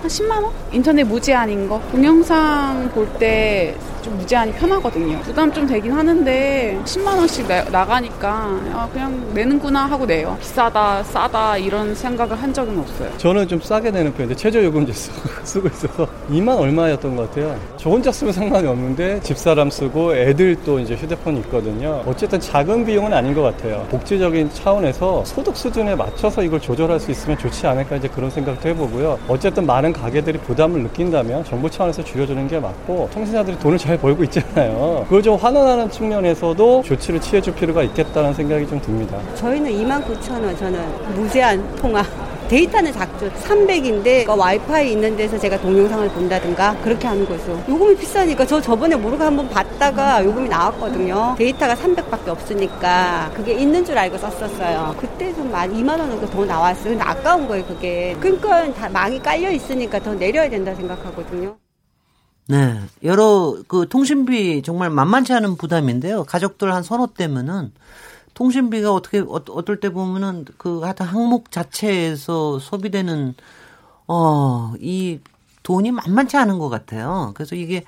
[0.00, 0.52] 한 10만 원?
[0.72, 1.80] 인터넷 무제한인 거.
[1.92, 5.18] 동영상 볼 때 좀 무제한이 편하거든요.
[5.20, 8.28] 부담 좀 되긴 하는데 10만 원씩 나, 나가니까
[8.72, 10.36] 아, 그냥 내는구나 하고 내요.
[10.40, 13.10] 비싸다, 싸다 이런 생각을 한 적은 없어요.
[13.18, 14.92] 저는 좀 싸게 내는 편인데 최저요금제
[15.44, 17.58] 쓰고, 있어서 2만 얼마였던 것 같아요.
[17.76, 22.02] 저 혼자 쓰면 상관이 없는데 집사람 쓰고 애들 또 이제 휴대폰이 있거든요.
[22.06, 23.86] 어쨌든 작은 비용은 아닌 것 같아요.
[23.90, 29.18] 복지적인 차원에서 소득 수준에 맞춰서 이걸 조절할 수 있으면 좋지 않을까 이제 그런 생각도 해보고요.
[29.28, 35.04] 어쨌든 많은 가계들이 부담을 느낀다면 정부 차원에서 줄여주는 게 맞고 통신사들이 돈을 잘 벌고 있잖아요.
[35.04, 39.18] 그걸 좀 환원하는 측면에서도 조치를 취해줄 필요가 있겠다는 생각이 좀 듭니다.
[39.34, 42.04] 저희는 29,000원 저는 무제한 통화
[42.50, 43.30] 데이터는 작죠.
[43.30, 47.64] 300인데 와이파이 있는 데서 제가 동영상을 본다든가 그렇게 하는 거죠.
[47.68, 51.36] 요금이 비싸니까 저 저번에 모르고 한번 봤다가 요금이 나왔거든요.
[51.38, 54.96] 데이터가 300밖에 없으니까 그게 있는 줄 알고 썼었어요.
[54.98, 56.90] 그때 좀만 2만 원 정도 더 나왔어요.
[56.90, 58.16] 근데 아까운 거예요 그게.
[58.18, 61.56] 그러니까 다 망이 깔려 있으니까 더 내려야 된다 생각하거든요.
[62.48, 62.80] 네.
[63.04, 66.24] 여러 그 통신비 정말 만만치 않은 부담인데요.
[66.24, 67.70] 가족들 한 서너 때면은
[68.40, 73.34] 통신비가 어떻게 어, 어떨 때 보면은 그 하여튼 항목 자체에서 소비되는
[74.06, 75.20] 어 이
[75.62, 77.32] 돈이 만만치 않은 것 같아요.
[77.34, 77.84] 그래서 이게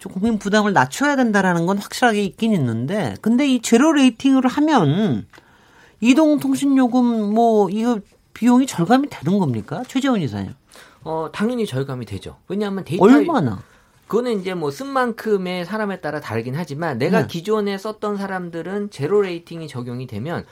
[0.00, 5.24] 좀 국민 부담을 낮춰야 된다라는 건 확실하게 있긴 있는데, 근데 이 제로 레이팅을 하면
[6.00, 8.00] 이동통신요금 뭐 이거
[8.34, 9.84] 비용이 절감이 되는 겁니까?
[9.86, 10.52] 최재원 이사님.
[11.04, 12.38] 어, 당연히 절감이 되죠.
[12.48, 13.62] 왜냐하면 데이터 얼마나?
[14.12, 17.26] 그거는 이제 뭐 쓴 만큼의 사람에 따라 다르긴 하지만 내가 네.
[17.26, 20.44] 기존에 썼던 사람들은 zero rating이 적용이 되면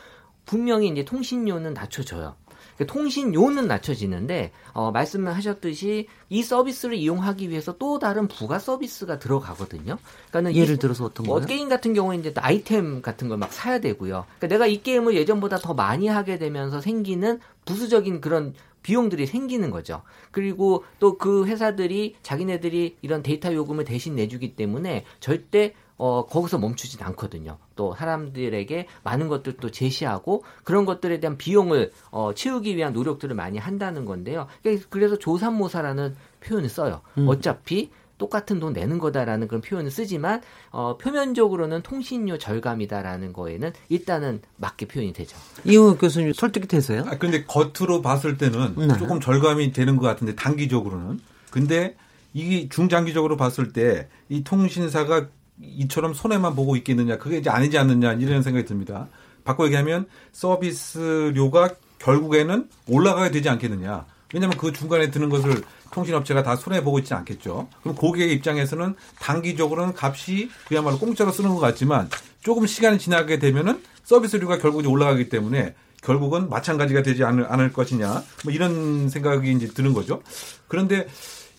[0.47, 2.37] 분명히 이제 통신료는 낮춰져요.
[2.79, 9.99] 그 통신료는 낮춰지는데 어, 말씀하셨듯이 이 서비스를 이용하기 위해서 또 다른 부가 서비스가 들어가거든요.
[10.31, 11.47] 그러니까는 예를 이- 들어서 어떤 뭐 거요?
[11.47, 14.25] 게임 같은 경우에 이제 또 아이템 같은 걸 막 사야 되고요.
[14.39, 20.03] 그러니까 내가 이 게임을 예전보다 더 많이 하게 되면서 생기는 부수적인 그런 비용들이 생기는 거죠.
[20.31, 27.03] 그리고 또 그 회사들이 자기네들이 이런 데이터 요금을 대신 내주기 때문에 절대 어, 거기서 멈추진
[27.03, 27.59] 않거든요.
[27.77, 34.07] 또 사람들에게 많은 것들도 제시하고 그런 것들에 대한 비용을 어, 채우기 위한 노력들을 많이 한다는
[34.07, 34.47] 건데요.
[34.89, 37.03] 그래서 조산모사라는 표현을 써요.
[37.19, 37.29] 음.
[37.29, 37.91] 어차피
[38.21, 45.13] 똑같은 돈 내는 거다라는 그런 표현을 쓰지만 어, 표면적으로는 통신료 절감이다라는 거에는 일단은 맞게 표현이
[45.13, 45.37] 되죠.
[45.65, 47.05] 이호 교수님 설득이 되세요?
[47.09, 48.99] 아, 근데 겉으로 봤을 때는 네.
[48.99, 51.19] 조금 절감이 되는 것 같은데 단기적으로는.
[51.51, 51.97] 근데
[52.35, 55.27] 이게 중장기적으로 봤을 때 이 통신사가
[55.61, 59.09] 이처럼 손해만 보고 있겠느냐 그게 이제 아니지 않느냐 이런 생각이 듭니다.
[59.45, 64.07] 바꿔 얘기하면 서비스료가 결국에는 올라가게 되지 않겠느냐.
[64.33, 67.69] 왜냐하면 그 중간에 드는 것을 통신업체가 다 손해 보고 있지 않겠죠.
[67.83, 72.09] 그럼 고객의 입장에서는 단기적으로는 값이 그야말로 공짜로 쓰는 것 같지만
[72.43, 78.53] 조금 시간이 지나게 되면은 서비스료가 결국 올라가기 때문에 결국은 마찬가지가 되지 않을, 않을 것이냐 뭐
[78.53, 80.23] 이런 생각이 이제 드는 거죠.
[80.69, 81.07] 그런데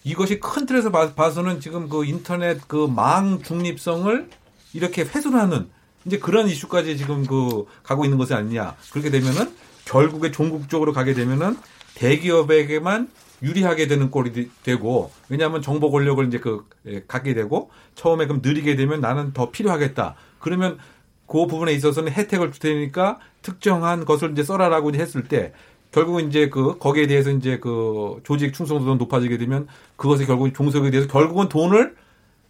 [0.03, 4.29] 이것이 큰 틀에서 봐- 봐서는 지금 그 인터넷 그 망 중립성을
[4.73, 5.67] 이렇게 훼손하는
[6.05, 8.75] 이제 그런 이슈까지 지금 그 가고 있는 것이 아니냐.
[8.91, 9.53] 그렇게 되면은
[9.85, 11.55] 결국에 종국적으로 가게 되면은
[12.01, 13.09] 대기업에게만
[13.43, 18.41] 유리하게 되는 꼴이 되- 되고 왜냐하면 정보 권력을 이제 그 예, 갖게 되고 처음에 그럼
[18.43, 20.15] 느리게 되면 나는 더 필요하겠다.
[20.39, 20.77] 그러면
[21.27, 25.53] 그 부분에 있어서는 혜택을 줄 테니까 특정한 것을 이제 써라라고 이제 했을 때
[25.91, 31.07] 결국은 이제 그 거기에 대해서 이제 그 조직 충성도가 높아지게 되면 그것이 결국 종속에 대해서
[31.07, 31.95] 결국은 돈을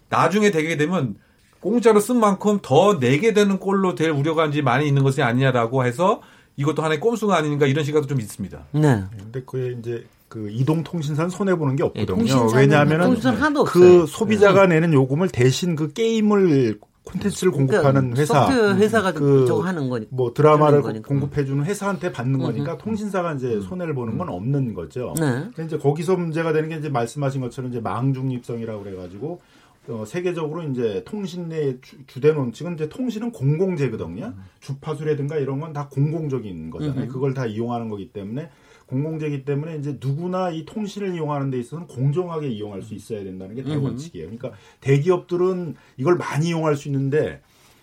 [0.10, 1.16] 나중에 되게 되면
[1.60, 6.22] 공짜로 쓴 만큼 더 내게 되는 꼴로 될 우려가 이제 많이 있는 것이 아니냐라고 해서
[6.58, 8.66] 이것도 하나의 꼼수가 아닌가 이런 시각도 좀 있습니다.
[8.74, 9.04] 네.
[9.18, 12.16] 근데 그게 이제 그 이동 통신사는 손해 보는 게 없거든요.
[12.18, 14.06] 통신사는- 왜냐하면은 통신사는 그.
[14.08, 20.10] 소비자가 내는 요금을 대신 그 게임을 콘텐츠를 공급하는 그러니까 회사, 소프트웨어 회사가 그 하는 거니까.
[20.14, 21.02] 뭐 드라마를.
[21.02, 25.16] 공급해주는 회사한테 받는 거니까 통신사가 이제 손해를 보는 건 없는 거죠.
[25.20, 25.46] 네.
[25.56, 29.42] 근데 이제 거기서 문제가 되는 게 이제 말씀하신 것처럼 이제 망중립성이라고 그래가지고
[29.88, 34.34] 어, 세계적으로 이제 통신 내 주, 주된 원칙은 이제 통신은 공공재거든요.
[34.60, 37.06] 주파수라든가 이런 건 다 공공적인 거잖아요.
[37.08, 38.50] 그걸 다 이용하는 거기 때문에
[38.86, 43.64] 공공재기 때문에 이제 누구나 이 통신을 이용하는 데 있어서는 공정하게 이용할 수 있어야 된다는 게
[43.64, 44.28] 대원칙이에요.
[44.30, 47.42] 그러니까 대기업들은 이걸 많이 이용할 수 있는데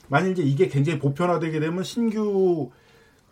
[0.09, 2.71] 만일 이제 이게 굉장히 보편화되게 되면 신규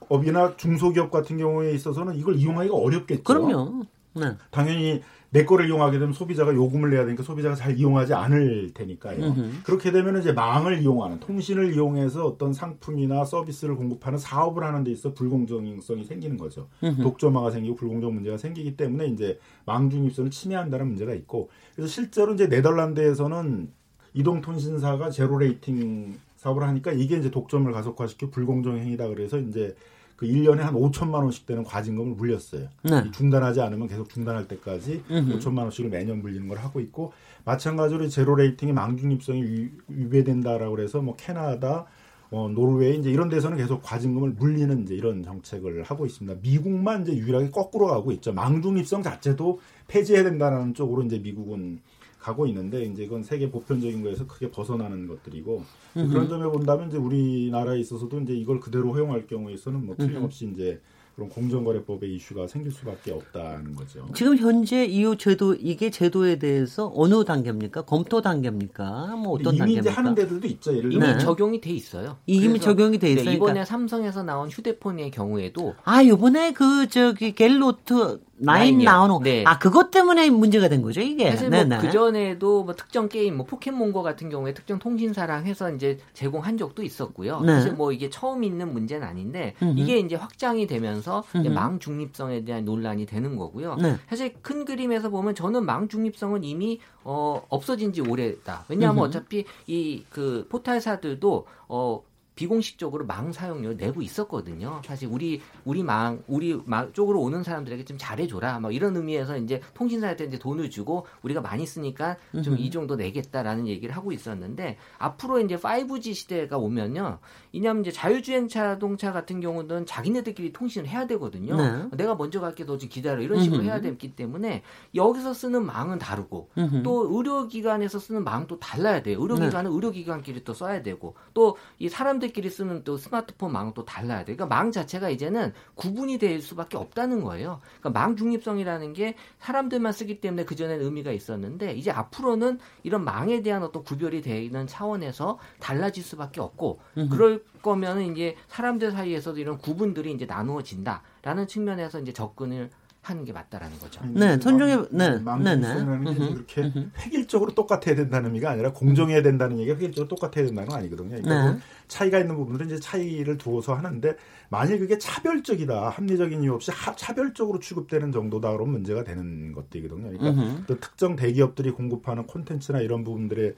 [0.08, 3.22] 업이나 중소기업 같은 경우에 있어서는 이걸 이용하기가 어렵겠죠.
[3.24, 3.82] 그럼요.
[4.16, 4.34] 네.
[4.50, 9.22] 당연히 내 거를 이용하게 되면 소비자가 요금을 내야 되니까 소비자가 잘 이용하지 않을 테니까요.
[9.22, 9.62] 음흠.
[9.64, 15.12] 그렇게 되면 이제 망을 이용하는 통신을 이용해서 어떤 상품이나 서비스를 공급하는 사업을 하는 데 있어
[15.12, 16.68] 불공정성이 생기는 거죠.
[16.80, 23.70] 독점화가 생기고 불공정 문제가 생기기 때문에 이제 망중립성을 침해한다는 문제가 있고 그래서 실제로 이제 네덜란드에서는
[24.14, 29.74] 이동 통신사가 zero rating 사업을 하니까 이게 이제 독점을 가속화시켜 불공정 행위다 그래서 이제
[30.16, 32.68] 그 1년에 한 5천만 원씩 되는 과징금을 물렸어요.
[32.82, 33.02] 네.
[33.06, 35.38] 이 중단하지 않으면 계속 중단할 때까지 음흠.
[35.38, 37.12] 5천만 원씩을 매년 물리는 걸 하고 있고
[37.44, 41.86] 마찬가지로 제로 레이팅의 망중립성이 위- 위배된다라고 그래서 뭐 캐나다
[42.30, 46.40] 어, 노르웨이 이제 이런 데서는 계속 과징금을 물리는 이제 이런 정책을 하고 있습니다.
[46.42, 48.32] 미국만 이제 유일하게 거꾸로 가고 있죠.
[48.32, 51.78] 망중립성 자체도 폐지해야 된다는 쪽으로 이제 미국은
[52.26, 55.62] 가고 있는데 이제 이건 세계 보편적인 거에서 크게 벗어나는 것들이고
[55.94, 60.80] 그런 점에 본다면 이제 우리나라에 있어서도 이제 이걸 그대로 허용할 경우에 있어서는 뭐 틀림없이 이제
[61.14, 64.06] 그런 공정거래법의 이슈가 생길 수밖에 없다는 거죠.
[64.14, 67.82] 지금 현재 이 제도 이게 제도에 대해서 어느 단계입니까?
[67.82, 69.16] 검토 단계입니까?
[69.16, 69.80] 뭐 어떤 이미 단계입니까?
[69.80, 70.76] 이제 하는 데들도 있죠.
[70.76, 71.24] 예를 이미 들면 네.
[71.24, 72.18] 적용이 돼 있어요.
[72.26, 73.32] 이미 적용이 돼 네, 있으니까.
[73.32, 78.84] 이번에 삼성에서 나온 휴대폰의 경우에도 아, 요번에 그 저기 갤로트 9 나인이요.
[78.90, 79.44] 나오는 네.
[79.46, 81.30] 아, 그것 때문에 문제가 된 거죠, 이게.
[81.30, 81.76] 사실 네네.
[81.76, 86.58] 뭐 그 전에도 뭐 특정 게임 뭐 포켓몬고 같은 경우에 특정 통신사랑 해서 이제 제공한
[86.58, 87.40] 적도 있었고요.
[87.40, 87.54] 네.
[87.54, 89.78] 사실 뭐 이게 처음 있는 문제는 아닌데 음흠.
[89.78, 91.48] 이게 이제 확장이 되면서 이제.
[91.48, 93.76] 망 중립성에 대한 논란이 되는 거고요.
[93.76, 93.96] 네.
[94.08, 98.64] 사실 큰 그림에서 보면 저는 망 중립성은 이미 어 없어진 지 오래다.
[98.68, 99.08] 왜냐하면 음흠.
[99.08, 102.02] 어차피 이 그 포탈사들도 어
[102.36, 104.80] 비공식적으로 망 사용료 내고 있었거든요.
[104.84, 108.60] 사실 우리 우리 망 우리 망 쪽으로 오는 사람들에게 좀 잘해줘라.
[108.60, 113.66] 뭐 이런 의미에서 이제 통신사한테 이제 돈을 주고 우리가 많이 쓰니까 좀 이 정도 내겠다라는
[113.66, 117.18] 얘기를 하고 있었는데 앞으로 이제 5G 시대가 오면요.
[117.52, 121.56] 이냐면 이제 자율주행 자동차 같은 경우는 자기네들끼리 통신을 해야 되거든요.
[121.56, 121.88] 네.
[121.96, 123.68] 내가 먼저 갈게 너 좀 기다려 이런 식으로 음흠.
[123.70, 124.62] 해야 되기 때문에
[124.94, 126.82] 여기서 쓰는 망은 다르고 음흠.
[126.82, 129.18] 또 의료기관에서 쓰는 망도 달라야 돼요.
[129.22, 134.24] 의료기관은 의료기관끼리 또 써야 되고 또 이 사람들 끼리 쓰는 또 스마트폰 망은 또 달라야
[134.24, 134.36] 돼요.
[134.36, 137.60] 그러니까 망 자체가 이제는 구분이 될 수밖에 없다는 거예요.
[137.80, 143.62] 그러니까 망 중립성이라는 게 사람들만 쓰기 때문에 그전에는 의미가 있었는데 이제 앞으로는 이런 망에 대한
[143.62, 150.26] 어떤 구별이 되는 차원에서 달라질 수밖에 없고 그럴 거면은 이제 사람들 사이에서도 이런 구분들이 이제
[150.26, 152.70] 나누어진다라는 측면에서 이제 접근을
[153.06, 154.00] 하는 게 맞다라는 거죠.
[154.12, 155.18] 네, 손종의 네, 네, 네.
[155.20, 156.34] 망중성이라는 게 음흠.
[156.34, 161.10] 그렇게 획일적으로 똑같아야 된다는 의미가 아니라 공정해야 된다는 얘기가 획일적으로 똑같아야 된다는 건 아니거든요.
[161.22, 161.58] 그러니까 네.
[161.86, 164.16] 차이가 있는 부분들은 이제 차이를 두어서 하는데
[164.48, 170.18] 만일 그게 차별적이다, 합리적인 이유 없이 하- 차별적으로 취급되는 정도다 그러면 문제가 되는 것들이거든요.
[170.18, 170.64] 그러니까.
[170.66, 173.54] 또 특정 대기업들이 공급하는 콘텐츠나 이런 부분들에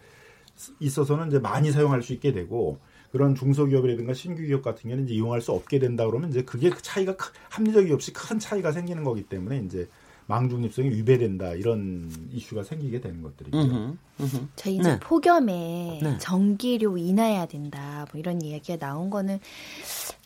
[0.81, 2.81] 있어서는 이제 많이 사용할 수 있게 되고
[3.13, 6.83] 그런 중소기업이라든가 신규 기업 같은 경우는 이제 이용할 수 없게 된다 그러면 이제 그게 그
[6.83, 9.89] 차이가 크- 합리적이 없이 큰 차이가 생기는 거기 때문에 이제
[10.27, 13.57] 망중립성이 위배된다 이런 이슈가 생기게 되는 것들이죠.
[13.59, 14.47] 음흠, 음흠.
[14.57, 15.01] 저 이제 네.
[15.01, 16.19] 폭염에 네.
[16.19, 19.39] 전기료 인하해야 된다 뭐 이런 이야기가 나온 거는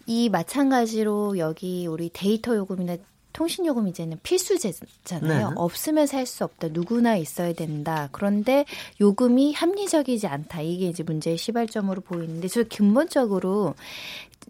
[0.07, 2.97] 이 마찬가지로 여기 우리 데이터 요금이나
[3.33, 5.49] 통신 요금 이제는 필수제잖아요.
[5.49, 5.55] 네.
[5.57, 6.69] 없으면 살 수 없다.
[6.69, 8.09] 누구나 있어야 된다.
[8.13, 8.65] 그런데
[9.01, 10.61] 요금이 합리적이지 않다.
[10.63, 13.75] 이게 이제 문제의 시발점으로 보이는데 저 근본적으로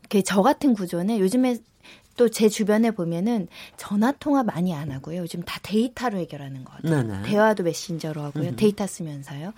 [0.09, 1.57] 그저 같은 구조는 요즘에
[2.17, 5.23] 또 제 주변에 보면은 전화 통화 많이 안 하고요.
[5.23, 7.03] 요즘 다 데이터로 해결하는 것 같아요.
[7.03, 7.23] 네네.
[7.23, 8.55] 대화도 메신저로 하고요.
[8.57, 9.53] 데이터 쓰면서요.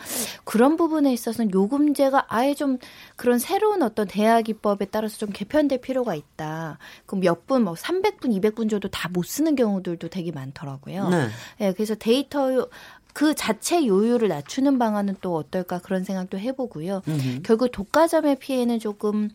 [0.44, 2.78] 그런 부분에 있어서는 요금제가 아예 좀
[3.16, 6.78] 그런 새로운 어떤 대화 기법에 따라서 좀 개편될 필요가 있다.
[7.06, 11.08] 그럼 몇 분, 뭐 300분, 200분 정도 다 못 쓰는 경우들도 되게 많더라고요.
[11.10, 11.28] 네.
[11.60, 12.68] 예, 그래서 데이터 요-
[13.12, 17.02] 그 자체 요율을 낮추는 방안은 또 어떨까 그런 생각도 해보고요.
[17.06, 17.42] 음흠.
[17.44, 19.30] 결국 독과점의 피해는 조금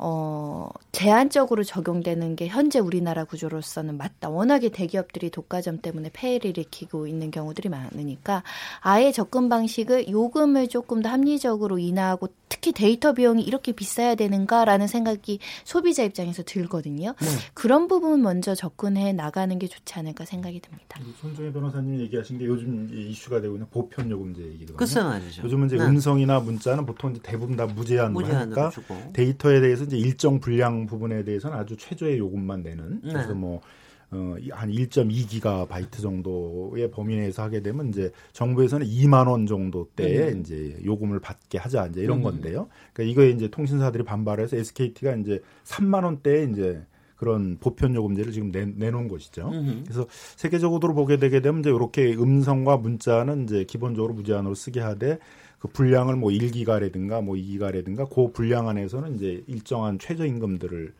[0.00, 4.28] 어, 제한적으로 적용되는 게 현재 우리나라 구조로서는 맞다.
[4.28, 8.44] 워낙에 대기업들이 독과점 때문에 폐해를 일으키고 있는 경우들이 많으니까
[8.80, 15.40] 아예 접근 방식을 요금을 조금 더 합리적으로 인하하고 특히 데이터 비용이 이렇게 비싸야 되는가라는 생각이
[15.64, 17.14] 소비자 입장에서 들거든요.
[17.20, 17.26] 네.
[17.54, 21.00] 그런 부분 먼저 접근해 나가는 게 좋지 않을까 생각이 듭니다.
[21.20, 24.76] 손정혜 변호사님이 얘기하신 게 요즘 이 이슈가 되고 있는 보편 요금제 얘기거든요.
[24.76, 25.42] 글쎄 말이죠.
[25.42, 25.84] 요즘은 이제 네.
[25.84, 28.96] 음성이나 문자는 보통 이제 대부분 다 무제한으로 무제한으로 하니까 주고.
[29.12, 33.12] 데이터에 대해서 이제 일정 분량 부분에 대해서는 아주 최저의 요금만 내는 네.
[33.12, 33.60] 그래서 뭐
[34.10, 40.32] 어, 한 1.2기가 바이트 정도의 범위 내에서 하게 되면 이제 정부에서는 2만 원 정도 대에
[40.32, 40.40] 음.
[40.40, 42.22] 이제 요금을 받게 하자 이제 이런 음.
[42.22, 42.68] 건데요.
[42.92, 46.82] 그러니까 이거에 이제 통신사들이 반발해서 SKT가 이제 3만 원대에 이제
[47.16, 49.50] 그런 보편 요금제를 지금 내, 내놓은 것이죠.
[49.52, 49.82] 음흠.
[49.84, 55.18] 그래서 세계적으로 보게 되게 되면 이제 이렇게 음성과 문자는 이제 기본적으로 무제한으로 쓰게 하되
[55.58, 60.92] 그 분량을 뭐 1기가라든가 뭐 2기가라든가 그 분량 안에서는 이제 일정한 최저 임금들을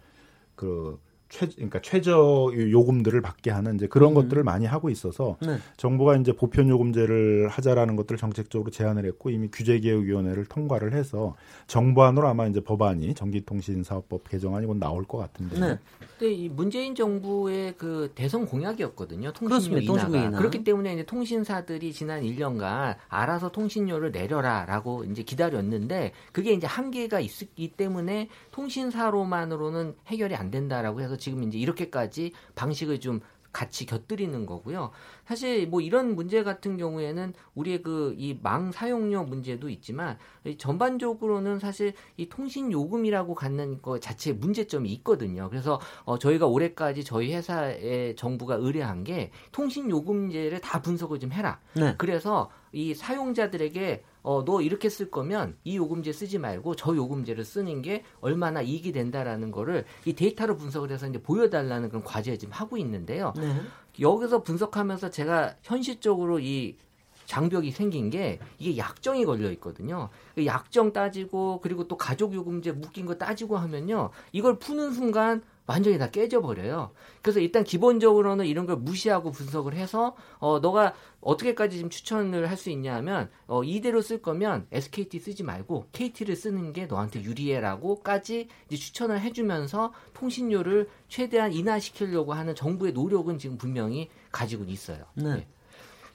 [0.57, 4.15] 그 최, 그러니까 최저 요금들을 받게 하는 이제 그런 음.
[4.15, 5.59] 것들을 많이 하고 있어서 네.
[5.77, 11.35] 정부가 이제 보편 요금제를 하자라는 것들을 정책적으로 제안을 했고 이미 규제개혁위원회를 통과를 해서
[11.67, 15.79] 정부안으로 아마 이제 법안이 전기통신사업법 개정안이 곧 나올 것 같은데 네.
[16.19, 19.33] 근데 이 문재인 정부의 그 대선 공약이었거든요.
[19.33, 19.93] 통신료 그렇습니다.
[19.93, 20.27] 인하가.
[20.29, 20.39] 인하.
[20.39, 27.73] 그렇기 때문에 이제 통신사들이 지난 1년간 알아서 통신료를 내려라라고 이제 기다렸는데 그게 이제 한계가 있기
[27.77, 34.91] 때문에 통신사로만으로는 해결이 안 된다라고 해서 지금 이제 이렇게까지 방식을 좀 같이 곁들이는 거고요.
[35.27, 41.59] 사실 뭐 이런 문제 같은 경우에는 우리의 그 이 망 사용료 문제도 있지만 이 전반적으로는
[41.59, 45.49] 사실 이 통신 요금이라고 갖는 거 자체에 문제점이 있거든요.
[45.49, 51.59] 그래서 어 저희가 올해까지 저희 회사에 정부가 의뢰한 게 통신 요금제를 다 분석을 좀 해라.
[51.75, 51.95] 네.
[51.97, 57.81] 그래서 이 사용자들에게 어, 너 이렇게 쓸 거면 이 요금제 쓰지 말고 저 요금제를 쓰는
[57.81, 62.77] 게 얼마나 이익이 된다라는 거를 이 데이터로 분석을 해서 이제 보여달라는 그런 과제를 지금 하고
[62.77, 63.33] 있는데요.
[63.39, 63.59] 네.
[63.99, 66.77] 여기서 분석하면서 제가 현실적으로 이
[67.25, 70.11] 장벽이 생긴 게 이게 약정이 걸려 있거든요.
[70.35, 74.11] 그 약정 따지고 그리고 또 가족 요금제 묶인 거 따지고 하면요.
[74.33, 76.91] 이걸 푸는 순간 완전히 다 깨져 버려요.
[77.23, 82.71] 그래서 일단 기본적으로는 이런 걸 무시하고 분석을 해서 어 너가 어떻게까지 지금 추천을 할 수
[82.71, 89.21] 있냐면 어 이대로 쓸 거면 SKT 쓰지 말고 KT를 쓰는 게 너한테 유리해라고까지 이제 추천을
[89.21, 95.05] 해주면서 통신료를 최대한 인하시키려고 하는 정부의 노력은 지금 분명히 가지고 있어요.
[95.15, 95.47] 네.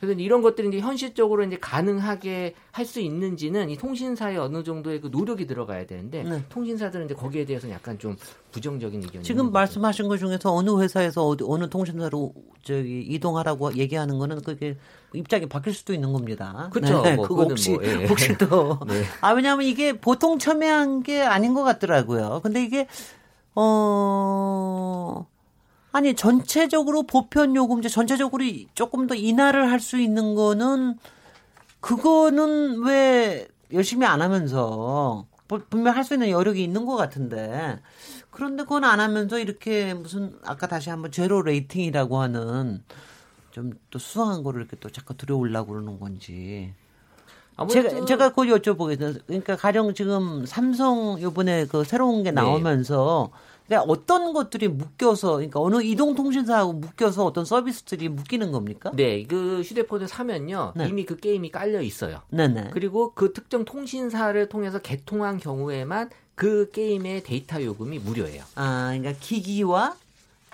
[0.04, 5.08] 그래서 이런 것들이 이제 현실적으로 이제 가능하게 할 수 있는지는 이 통신사에 어느 정도의 그
[5.10, 6.43] 노력이 들어가야 되는데 네.
[6.49, 8.18] 통신사들은 이제 거기에 대해서는 약간 좀
[8.51, 9.51] 부정적인 의견이 지금.
[9.54, 12.34] 말씀하신 것 중에서 어느 회사에서 어디, 어느 통신사로
[12.64, 14.76] 저기 이동하라고 얘기하는 거는 그게
[15.14, 16.70] 입장이 바뀔 수도 있는 겁니다.
[16.74, 17.01] 그쵸.
[17.04, 18.06] 네, 뭐 그거 혹시 뭐, 예.
[18.08, 19.04] 혹시 또 네.
[19.22, 22.41] 아, 왜냐하면 이게 보통 첨예한 게 아닌 것 같더라고요.
[22.43, 22.88] 근데 이게,
[23.56, 25.26] 어,
[25.94, 30.98] 아니, 전체적으로 보편 요금제, 전체적으로 이- 조금 더 인하를 할 수 있는 거는,
[31.80, 37.80] 그거는 왜 열심히 안 하면서, 부- 분명 할 수 있는 여력이 있는 것 같은데,
[38.32, 42.84] 그런데 그건 안 하면서 이렇게 무슨, 아까 다시 한번 zero rating이라고 하는,
[43.52, 46.74] 좀 또 수상한 거를 이렇게 또 자꾸 들여오려고 그러는 건지.
[47.70, 49.22] 제가 제가 그걸 여쭤보겠습니다.
[49.28, 52.41] 그러니까 가령 지금 삼성 요번에 그 새로운 게 네.
[52.41, 53.30] 나오면서
[53.68, 58.91] 그러니까 어떤 것들이 묶여서 그러니까 어느 이동 통신사하고 묶여서 어떤 서비스들이 묶이는 겁니까?
[58.93, 60.88] 네, 그 휴대폰을 사면요 네.
[60.89, 62.22] 이미 그 게임이 깔려 있어요.
[62.30, 62.70] 네네.
[62.74, 68.43] 그리고 그 특정 통신사를 통해서 개통한 경우에만 그 게임의 데이터 요금이 무료예요.
[68.55, 69.95] 아, 그러니까 기기와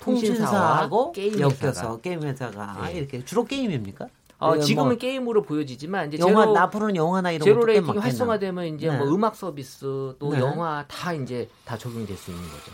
[0.01, 2.01] 통신사하고 게임 엮여서 회사가.
[2.01, 2.93] 게임 회사가 네.
[2.93, 4.07] 이렇게 주로 게임입니까?
[4.39, 8.05] 어, 네, 지금은 뭐 게임으로 보여지지만 이제 영화 제로 앞으로는 영화나 이런 zero rating이 많겠나?
[8.05, 8.97] 활성화되면 이제 네.
[8.97, 9.81] 뭐 음악 서비스
[10.17, 10.39] 또 네.
[10.39, 12.71] 영화 다 이제 다 적용될 수 있는 거죠.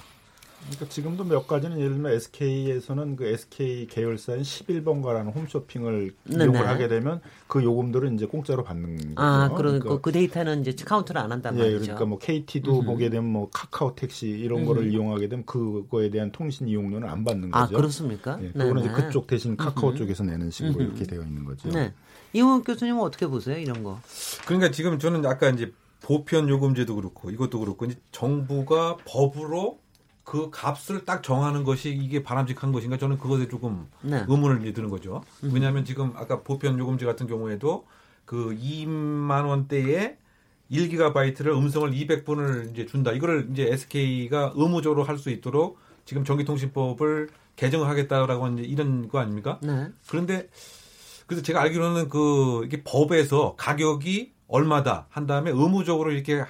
[0.68, 6.44] 그러니까 지금도 몇 가지는 예를 들면 SK에서는 그 SK 계열사인 11번가라는 홈쇼핑을 네네.
[6.44, 9.14] 이용을 하게 되면 그 요금들은 이제 공짜로 받는 거죠.
[9.16, 11.80] 아, 그러니까 그 데이터는 이제 카운트를 안 한단 예, 말이죠.
[11.80, 12.86] 그러니까 뭐 KT도 음흠.
[12.86, 17.50] 보게 되면 뭐 카카오 택시 이런 거를 이용하게 되면 그거에 대한 통신 이용료는 안 받는
[17.54, 17.78] 아, 거죠.
[17.78, 18.40] 그렇습니까?
[18.42, 18.92] 예, 그거는 이제.
[18.92, 19.98] 그쪽 대신 카카오 음흠.
[20.00, 20.84] 쪽에서 내는 식으로.
[20.84, 21.70] 이렇게 되어 있는 거죠.
[21.70, 21.94] 네.
[22.34, 23.58] 이홍욱 교수님은 어떻게 보세요?
[23.58, 24.00] 이런 거.
[24.46, 29.80] 그러니까 지금 저는 아까 이제 보편 요금제도 그렇고 이것도 그렇고 이제 정부가 법으로
[30.26, 34.26] 그 값을 딱 정하는 것이 이게 바람직한 것인가 저는 그것에 조금 네.
[34.28, 35.24] 의문을 드는 거죠.
[35.42, 37.86] 왜냐하면 지금 아까 보편 요금제 같은 경우에도
[38.26, 40.18] 그 2만 원대에
[40.72, 43.12] 1기가바이트를 음성을 200분을 이제 준다.
[43.12, 49.60] 이거를 이제 SK가 의무적으로 할 수 있도록 지금 전기통신법을 개정을 하겠다라고 이제 이런 거 아닙니까?
[49.62, 49.90] 네.
[50.08, 50.50] 그런데
[51.28, 56.44] 그래서 제가 알기로는 그 이게 법에서 가격이 얼마다 한 다음에 의무적으로 이렇게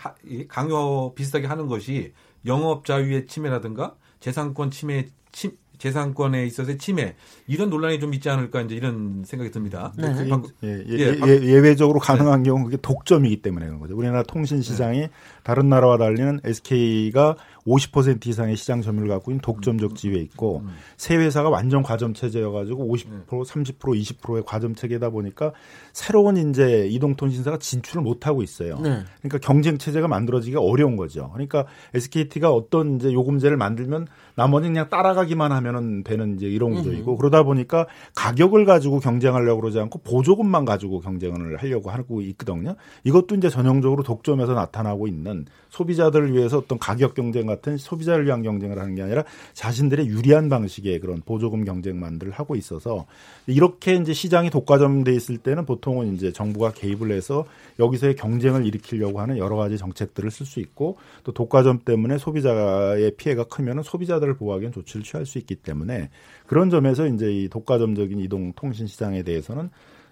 [0.47, 2.13] 강요 비슷하게 하는 것이
[2.46, 7.16] 영업 자유의 침해라든가 재산권 침해 침, 재산권에 있어서의 침해
[7.48, 9.91] 이런 논란이 좀 있지 않을까 이제 이런 생각이 듭니다.
[9.98, 10.14] 네.
[10.14, 13.80] 그 방금- 예, 예, 예, 예, 방- 예, 외적으로 가능한 경우는 그게 독점이기 때문에 그런
[13.82, 13.96] 거죠.
[13.98, 15.10] 우리나라 통신 시장이
[15.43, 17.36] 다른 나라와 달리는 SK가
[17.68, 20.63] 50% 이상의 시장 점유율을 갖고 있는 독점적 지위에 있고
[20.97, 25.51] 세 회사가 완전 과점 체제여 가지고 50% 30% 20%의 과점 체계다 보니까
[25.91, 28.80] 새로운 이제 이동통신사가 진출을 못 하고 있어요.
[28.80, 29.03] 네.
[29.20, 31.32] 그러니까 경쟁 체제가 만들어지기가 어려운 거죠.
[31.34, 37.43] 그러니까 SKT가 어떤 이제 요금제를 만들면 나머지 그냥 따라가기만 하면은 되는 이제 이런 구조이고 그러다
[37.43, 42.76] 보니까 가격을 가지고 경쟁하려고 그러지 않고 보조금만 가지고 경쟁을 하려고 하고 있거든요.
[43.03, 48.80] 이것도 이제 전형적으로 독점에서 나타나고 있는 소비자들을 위해서 어떤 가격 경쟁 같은 소비자를 위한 경쟁을
[48.80, 53.06] 하는 게 아니라 자신들의 유리한 방식의 그런 보조금 경쟁만들 하고 있어서
[53.47, 57.45] 이렇게 이제 시장이 독과점돼 있을 때는 보통은 이제 정부가 개입을 해서
[57.80, 63.45] 여기서의 경쟁을 일으키려고 하는 여러 가지 정책들을 쓸 수 있고 또 독과점 때문에 소비자의 피해가
[63.45, 66.10] 크면은 소비자들을 보호하기엔 조치를 취할 수 있기 때문에
[66.47, 69.70] 그런 점에서 이제 이 독과점적인 이동 통신 시장에 대해서는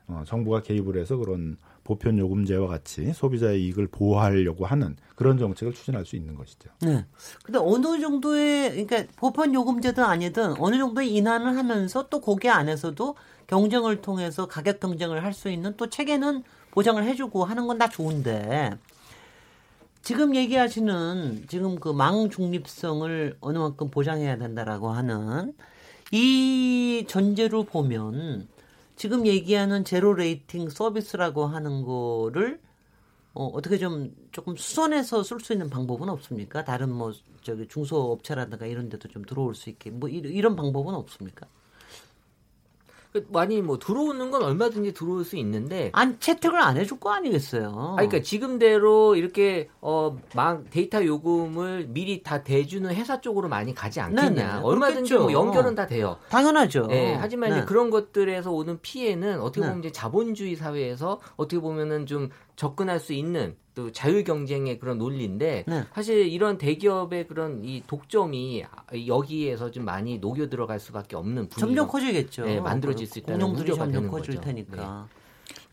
[0.07, 6.05] 어, 정부가 개입을 해서 그런 보편 요금제와 같이 소비자의 이익을 보호하려고 하는 그런 정책을 추진할
[6.05, 6.69] 수 있는 것이죠.
[6.81, 7.05] 네.
[7.43, 13.15] 근데 어느 정도의 그러니까 보편 요금제든 아니든 어느 정도의 인하를 하면서 또 거기 안에서도
[13.47, 18.71] 경쟁을 통해서 가격 경쟁을 할 수 있는 또 체계는 보장을 해주고 하는 건 다 좋은데
[20.01, 25.53] 지금 얘기하시는 지금 그 망 중립성을 어느 만큼 보장해야 된다라고 하는
[26.11, 28.47] 이 전제로 보면
[29.03, 32.61] 지금 얘기하는 zero rating 서비스라고 하는 거를
[33.33, 36.63] 어, 어떻게 좀 조금 수선해서 쓸 수 있는 방법은 없습니까?
[36.63, 41.47] 다른 뭐 저기 중소업체라든가 이런 데도 좀 들어올 수 있게 뭐 이- 이런 방법은 없습니까?
[43.13, 47.67] 그 많이 뭐 들어오는 건 얼마든지 들어올 수 있는데 안 채택을 안 해줄 거 아니겠어요?
[47.91, 54.29] 아, 그러니까 지금대로 이렇게 어막 데이터 요금을 미리 다 대주는 회사 쪽으로 많이 가지 않겠냐.
[54.29, 55.13] 네네, 얼마든지.
[55.13, 56.17] 뭐 연결은 다 돼요.
[56.29, 56.87] 당연하죠.
[56.89, 57.57] 예, 하지만 네.
[57.57, 59.67] 이제 그런 것들에서 오는 피해는 어떻게 네.
[59.67, 65.65] 보면 이제 자본주의 사회에서 어떻게 보면은 좀 접근할 수 있는 또 자유 경쟁의 그런 논리인데
[65.67, 65.83] 네.
[65.93, 68.63] 사실 이런 대기업의 그런 이 독점이
[69.07, 72.45] 여기에서 좀 많이 녹여 들어갈 수밖에 없는 분위기가 점점 커지겠죠.
[72.45, 74.45] 네, 만들어질 수 있다는 공룡들이 우려가 점점 되는 커질 거죠.
[74.45, 75.07] 테니까.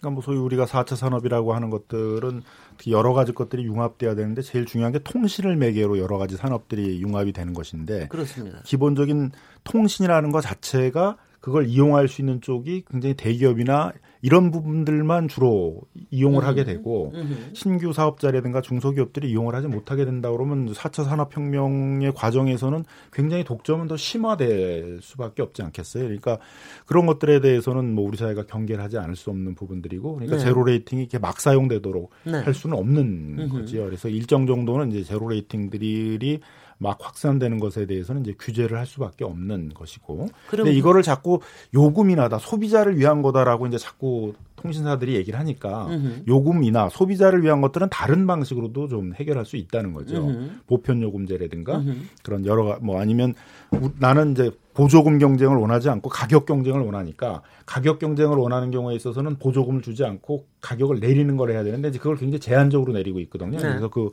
[0.01, 2.43] 그러니까 뭐 소위 우리가 4차 산업이라고 하는 것들은
[2.89, 7.53] 여러 가지 것들이 융합돼야 되는데 제일 중요한 게 통신을 매개로 여러 가지 산업들이 융합이 되는
[7.53, 8.63] 것인데 그렇습니다.
[8.65, 9.33] 기본적인
[9.65, 13.93] 통신이라는 것 자체가 그걸 이용할 수 있는 쪽이 굉장히 대기업이나
[14.23, 16.47] 이런 부분들만 주로 이용을 음.
[16.47, 17.51] 하게 되고 음.
[17.55, 25.01] 신규 사업자라든가 중소기업들이 이용을 하지 못하게 된다 그러면 4차 산업혁명의 과정에서는 굉장히 독점은 더 심화될
[25.03, 26.05] 수밖에 없지 않겠어요.
[26.05, 26.39] 그러니까
[26.87, 30.43] 그런 것들에 대해서는 뭐 우리 사회가 경계를 하지 않을 수 없는 부분들이고 그러니까 네.
[30.43, 32.39] zero rating이 이렇게 막 사용되도록 네.
[32.39, 33.49] 할 수는 없는.
[33.51, 33.85] 거지요.
[33.85, 36.41] 그래서 일정 정도는 이제 zero rating들이
[36.83, 40.29] 막 확산되는 것에 대해서는 이제 규제를 할 수밖에 없는 것이고.
[40.49, 41.41] 그럼 근데 이거를 자꾸
[41.75, 46.23] 요금이나다 소비자를 위한 거다라고 이제 자꾸 통신사들이 얘기를 하니까 음흠.
[46.27, 50.27] 요금이나 소비자를 위한 것들은 다른 방식으로도 좀 해결할 수 있다는 거죠.
[50.27, 50.51] 음흠.
[50.67, 51.97] 보편 요금제라든가 음흠.
[52.23, 53.35] 그런 여러 가- 뭐 아니면
[53.73, 59.37] 우- 나는 이제 보조금 경쟁을 원하지 않고 가격 경쟁을 원하니까 가격 경쟁을 원하는 경우에 있어서는
[59.37, 63.59] 보조금을 주지 않고 가격을 내리는 걸 해야 되는데 이제 그걸 굉장히 제한적으로 내리고 있거든요.
[63.59, 63.69] 네.
[63.69, 64.11] 그래서 그,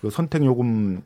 [0.00, 1.02] 그 선택 요금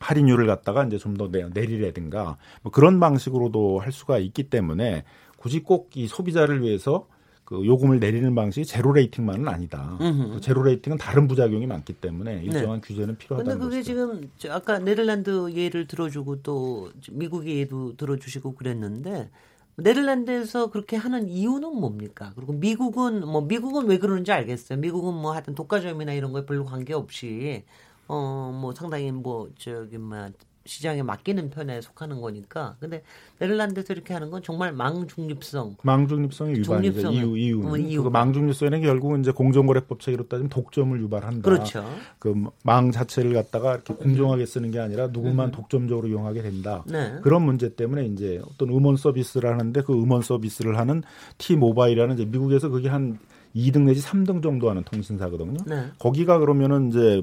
[0.00, 5.04] 할인율을 갖다가 이제 좀 더 내리라든가 뭐 그런 방식으로도 할 수가 있기 때문에
[5.36, 7.06] 굳이 꼭 이 소비자를 위해서
[7.44, 9.96] 그 요금을 내리는 방식이 제로 레이팅만은 아니다.
[9.98, 13.82] 그 제로 레이팅은 다른 부작용이 많기 때문에 일정한 규제는 근데 필요하다는 그게 거죠.
[13.82, 19.30] 지금 저 아까 네덜란드 예를 들어주고 또 미국 예도 들어주시고 그랬는데
[19.76, 22.32] 네덜란드에서 그렇게 하는 이유는 뭡니까?
[22.34, 24.78] 그리고 미국은 뭐 미국은 왜 그러는지 알겠어요.
[24.78, 27.64] 미국은 뭐 하여튼 독과점이나 이런 거에 별로 관계 없이
[28.08, 30.28] 어 뭐 상당히 뭐 저기 뭐
[30.66, 32.76] 시장에 맡기는 편에 속하는 거니까.
[32.78, 33.02] 근데
[33.38, 37.08] 네덜란드에서 이렇게 하는 건 정말 망중립성 위반이죠.
[37.10, 38.08] 중립성을- 이유 어, 이유가.
[38.10, 41.40] 그 망중립성에는 결국은 이제 공정거래법 체계로 따지면 독점을 유발한다.
[41.40, 41.84] 그렇죠.
[42.18, 42.34] 그
[42.64, 46.84] 망 자체를 갖다가 이렇게 공정하게 쓰는 게 아니라 누구만 독점적으로 이용하게 된다.
[46.86, 47.14] 네.
[47.22, 51.02] 그런 문제 때문에 이제 어떤 음원 서비스를 하는데 그 음원 서비스를 하는
[51.38, 53.18] T 모바일이라는 이제 미국에서 그게 한
[53.56, 55.56] 2등 내지 3등 정도 하는 통신사거든요.
[55.66, 55.86] 네.
[55.98, 57.22] 거기가 그러면은 이제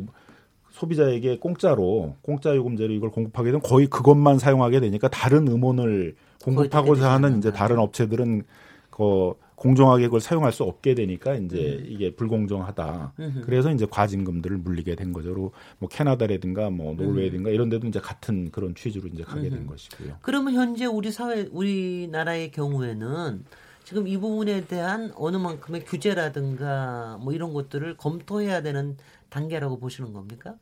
[0.75, 7.37] 소비자에게 공짜로 공짜 요금제로 이걸 공급하게 되면 거의 그것만 사용하게 되니까 다른 음원을 공급하고자 하는
[7.37, 8.43] 이제 다른 업체들은
[8.89, 13.13] 그 공정하게 그걸 사용할 수 없게 되니까 이제 이게 불공정하다.
[13.17, 13.41] 음흠.
[13.45, 15.33] 그래서 이제 과징금들을 물리게 된 거죠.
[15.79, 19.69] 뭐 캐나다라든가 뭐 노르웨이든가 이런 데도 이제 같은 그런 취지로 이제 가게 된 음흠.
[19.69, 20.17] 것이고요.
[20.21, 23.45] 그러면 현재 우리 사회, 우리나라의 경우에는
[23.85, 28.97] 지금 이 부분에 대한 어느 만큼의 규제라든가 뭐 이런 것들을 검토해야 되는
[29.35, 30.55] 단계라고 보시는 겁니까?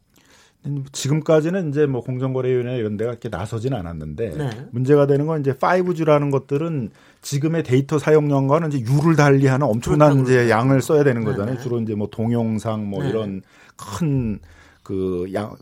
[0.94, 4.50] 지금까지는 이제 뭐 공정거래위원회 이런 데가 이렇게 나서진 않았는데 네.
[4.72, 6.90] 문제가 되는 건 이제 5G라는 것들은
[7.22, 11.56] 지금의 데이터 사용량과는 이제 유를 달리하는 엄청난 그렇다고 이제 양을 써야 되는 네, 거잖아요.
[11.58, 11.62] 네.
[11.62, 13.10] 주로 이제 뭐 동영상 뭐 네.
[13.10, 13.42] 이런
[13.76, 14.40] 큰
[14.84, 15.56] 그 양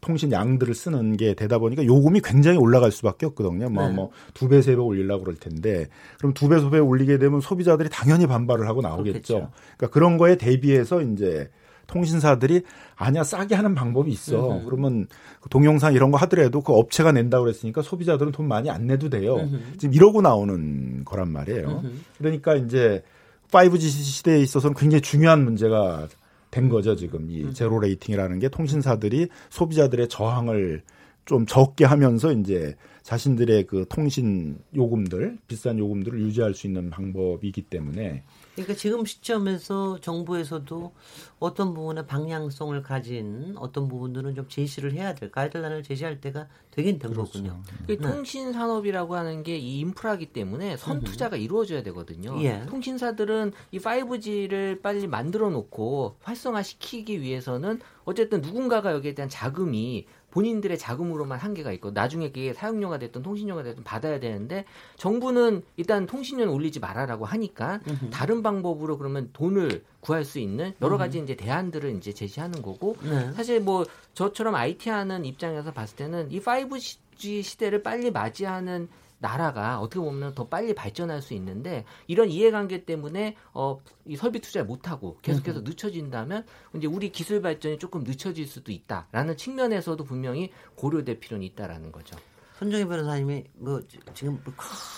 [0.00, 3.70] 통신 양들을 쓰는 게 되다 보니까 요금이 굉장히 올라갈 수밖에 없거든요.
[3.70, 3.94] 뭐 네.
[3.94, 5.86] 뭐두 배 세 배 올리려고 그럴 텐데
[6.18, 9.12] 그럼 두 배 세 배 올리게 되면 소비자들이 당연히 반발을 하고 나오겠죠.
[9.12, 9.50] 그렇겠죠.
[9.76, 11.48] 그러니까 그런 거에 대비해서 이제
[11.92, 12.62] 통신사들이
[12.96, 14.56] 아니야 싸게 하는 방법이 있어.
[14.56, 14.64] 음흠.
[14.64, 15.06] 그러면
[15.40, 19.36] 그 동영상 이런 거 하더라도 그 업체가 낸다고 그랬으니까 소비자들은 돈 많이 안 내도 돼요.
[19.36, 19.76] 음흠.
[19.76, 21.68] 지금 이러고 나오는 거란 말이에요.
[21.68, 21.92] 음흠.
[22.18, 23.02] 그러니까 이제
[23.50, 26.08] 5G 시대에 있어서는 굉장히 중요한 문제가
[26.50, 26.96] 된 거죠.
[26.96, 27.52] 지금 이 음.
[27.52, 30.82] zero rating이라는 게 통신사들이 소비자들의 저항을
[31.24, 38.22] 좀 적게 하면서 이제 자신들의 그 통신 요금들 비싼 요금들을 유지할 수 있는 방법이기 때문에
[38.54, 40.92] 그러니까 지금 시점에서 정부에서도
[41.38, 47.12] 어떤 부분에 방향성을 가진 어떤 부분들은 좀 제시를 해야 될 가이드라인을 제시할 때가 되긴 된
[47.12, 47.32] 그렇죠.
[47.32, 47.62] 거군요.
[47.86, 47.96] 그 네.
[47.96, 51.00] 통신 산업이라고 하는 게 이 인프라기 때문에 선.
[51.02, 52.36] 투자가 이루어져야 되거든요.
[52.42, 52.64] 예.
[52.66, 61.38] 통신사들은 이 5G를 빨리 만들어 놓고 활성화시키기 위해서는 어쨌든 누군가가 여기에 대한 자금이 본인들의 자금으로만
[61.38, 64.64] 한계가 있고 나중에 그게 사용료가 됐든 통신료가 됐든 받아야 되는데
[64.96, 67.80] 정부는 일단 통신료는 올리지 말아라고 하니까.
[68.10, 73.32] 다른 방법으로 그러면 돈을 구할 수 있는 여러 가지 이제 대안들을 이제 제시하는 거고 네.
[73.34, 78.88] 사실 뭐 저처럼 IT 하는 입장에서 봤을 때는 이 5G 시대를 빨리 맞이하는
[79.22, 84.66] 나라가 어떻게 보면 더 빨리 발전할 수 있는데 이런 이해관계 때문에 어, 이 설비 투자를
[84.66, 86.44] 못하고 계속해서 늦춰진다면
[86.74, 92.16] 이제 우리 기술 발전이 조금 늦춰질 수도 있다라는 측면에서도 분명히 고려될 필요는 있다라는 거죠.
[92.62, 93.80] 손정희 변호사님이 뭐
[94.14, 94.38] 지금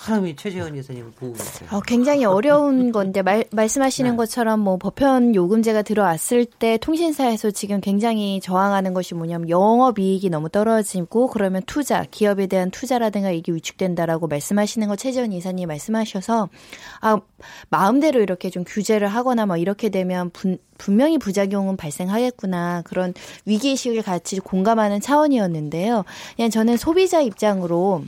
[0.05, 1.71] 사람이 최재현 이사님을 보고 계세요.
[1.73, 4.17] 어, 굉장히 어려운 건데 말, 말씀하시는 네.
[4.19, 10.51] 것처럼 뭐 법현 요금제가 들어왔을 때 통신사에서 지금 굉장히 저항하는 것이 뭐냐면 영업 이익이 너무
[10.51, 16.51] 떨어지고 그러면 투자 기업에 대한 투자라든가 이게 위축된다라고 말씀하시는 거 최재원 이사님 말씀하셔서
[17.01, 17.19] 아
[17.71, 23.15] 마음대로 이렇게 좀 규제를 하거나 뭐 이렇게 되면 분, 분명히 부작용은 발생하겠구나 그런
[23.47, 26.05] 위기의식을 같이 공감하는 차원이었는데요.
[26.37, 28.05] 그냥 저는 소비자 입장으로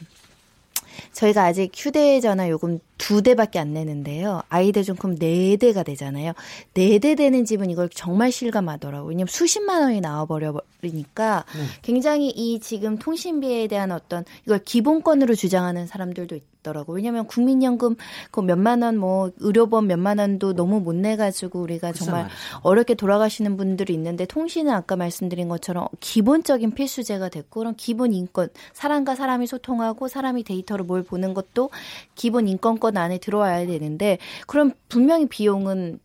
[1.12, 4.42] 저희가 아직 휴대전화 요금 두 대밖에 안 내는데요.
[4.48, 6.32] 아이들 좀 크면 네 대가 되잖아요.
[6.74, 9.08] 네 대 되는 집은 이걸 정말 실감하더라고요.
[9.08, 11.62] 왜냐면 수십만 원이 나와버려 버리니까 네.
[11.82, 16.92] 굉장히 이 지금 통신비에 대한 어떤 이걸 기본권으로 주장하는 사람들도 있더라고.
[16.92, 17.96] 요 왜냐면 국민연금
[18.30, 22.36] 그 몇만 원 뭐 의료보험 몇만 원도 너무 못 내가지고 우리가 정말 말이죠.
[22.62, 29.14] 어렵게 돌아가시는 분들이 있는데 통신은 아까 말씀드린 것처럼 기본적인 필수제가 됐고 그런 기본 인권 사람과
[29.14, 31.70] 사람이 소통하고 사람이 데이터로 뭘 보는 것도
[32.14, 35.98] 기본 인권권 안에 들어와야 되는데 그럼 분명히 비용은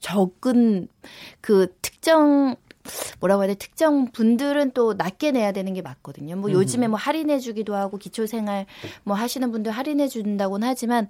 [0.00, 0.88] 적은
[1.40, 2.56] 그 특정
[3.20, 6.36] 뭐라고 해야 돼 특정 분들은 또 낮게 내야 되는 게 맞거든요.
[6.36, 8.66] 뭐 요즘에 뭐 할인해 주기도 하고 기초생활
[9.04, 11.08] 뭐 하시는 분들 할인해 준다고는 하지만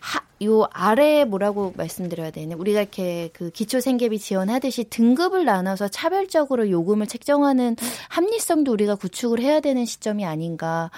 [0.00, 2.56] 하, 요 아래에 뭐라고 말씀드려야 되냐.
[2.56, 7.76] 우리가 이렇게 그 기초 생계비 지원하듯이 등급을 나눠서 차별적으로 요금을 책정하는
[8.08, 10.90] 합리성도 우리가 구축을 해야 되는 시점이 아닌가.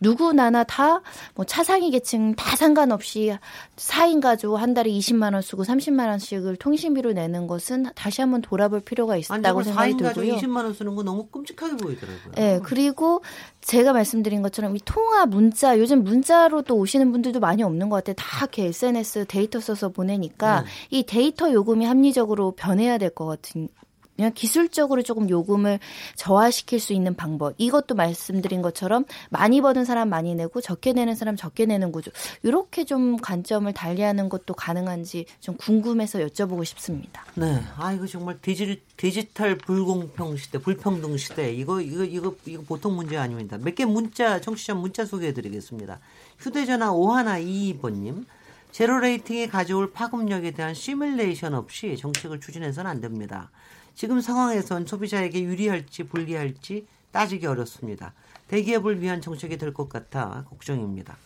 [0.00, 1.02] 누구나나 다
[1.34, 3.36] 뭐 차상위 계층 다 상관없이
[3.76, 8.80] 4인 가족 한 달에 20만 원 쓰고 30만 원씩을 통신비로 내는 것은 다시 한번 돌아볼
[8.80, 10.36] 필요가 아니 있다고 정말 생각이 4인 가족 들고요.
[10.40, 12.32] 20만 원 쓰는 거 너무 끔찍하게 보이더라고요.
[12.38, 13.22] 예, 그리고
[13.62, 18.14] 제가 말씀드린 것처럼 이 통화 문자 요즘 문자로 또 오시는 분들도 많이 없는 것 같아요.
[18.16, 20.66] 다 이렇게 SNS 데이터 써서 보내니까 네.
[20.90, 23.68] 이 데이터 요금이 합리적으로 변해야 될 것 같은.
[24.16, 25.80] 그냥 기술적으로 조금 요금을
[26.16, 27.54] 저하시킬 수 있는 방법.
[27.58, 32.10] 이것도 말씀드린 것처럼 많이 버는 사람 많이 내고 적게 내는 사람 적게 내는 구조.
[32.42, 37.24] 이렇게 좀 관점을 달리하는 것도 가능한지 좀 궁금해서 여쭤보고 싶습니다.
[37.34, 37.62] 네.
[37.76, 41.52] 아 이거 정말 디지, 디지털 불공평 시대, 불평등 시대.
[41.52, 43.58] 이거 이거 이거 이거 보통 문제 아닙니다.
[43.58, 45.98] 몇 개 문자 청취자 문자 소개해 드리겠습니다.
[46.38, 48.26] 휴대 전화 5122번 님.
[48.70, 53.50] zero rating이 가져올 파급력에 대한 시뮬레이션 없이 정책을 추진해서는 안 됩니다.
[53.94, 58.14] 지금 상황에선 소비자에게 유리할지 불리할지 따지기 어렵습니다.
[58.48, 61.16] 대기업을 위한 정책이 될 것 같아 걱정입니다.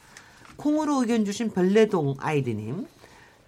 [0.56, 2.86] 콩으로 의견 주신 별내동 아이디님.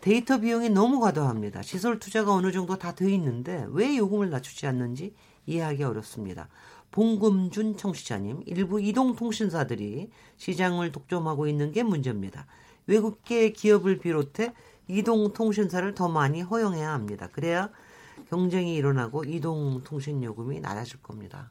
[0.00, 1.62] 데이터 비용이 너무 과도합니다.
[1.62, 5.14] 시설 투자가 어느 정도 다 돼 있는데 왜 요금을 낮추지 않는지
[5.46, 6.48] 이해하기 어렵습니다.
[6.92, 12.46] 봉금준 청취자님, 일부 이동통신사들이 시장을 독점하고 있는 게 문제입니다.
[12.86, 14.52] 외국계 기업을 비롯해
[14.86, 17.28] 이동통신사를 더 많이 허용해야 합니다.
[17.32, 17.70] 그래야
[18.28, 21.50] 경쟁이 일어나고 이동통신 요금이 낮아질 겁니다.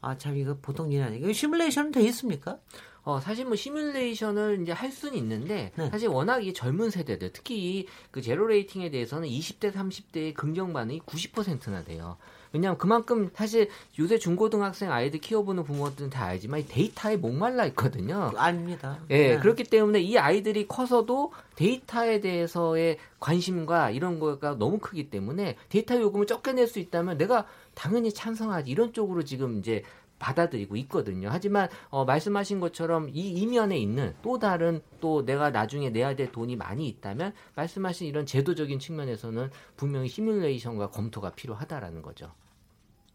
[0.00, 1.24] 아, 참, 이거 보통 일 아니에요.
[1.24, 2.58] 이거 시뮬레이션은 돼 있습니까?
[3.04, 5.90] 어, 사실 뭐 시뮬레이션을 이제 할 수는 있는데 네.
[5.90, 11.82] 사실 워낙 이 젊은 세대들 특히 그 zero rating에 대해서는 20대 30대의 긍정 반응이 90%나
[11.82, 12.16] 돼요.
[12.52, 18.32] 왜냐하면 그만큼 사실 요새 중고등학생 아이들 키워보는 부모들은 다 알지만 이 데이터에 목말라 있거든요.
[18.36, 18.98] 아닙니다.
[19.10, 19.38] 예, 네.
[19.38, 26.26] 그렇기 때문에 이 아이들이 커서도 데이터에 대해서의 관심과 이런 거가 너무 크기 때문에 데이터 요금을
[26.26, 29.82] 적게 낼 수 있다면 내가 당연히 찬성하지 이런 쪽으로 지금 이제
[30.18, 31.28] 받아들이고 있거든요.
[31.32, 36.54] 하지만 어, 말씀하신 것처럼 이 이면에 있는 또 다른 또 내가 나중에 내야 될 돈이
[36.54, 42.30] 많이 있다면 말씀하신 이런 제도적인 측면에서는 분명히 시뮬레이션과 검토가 필요하다라는 거죠.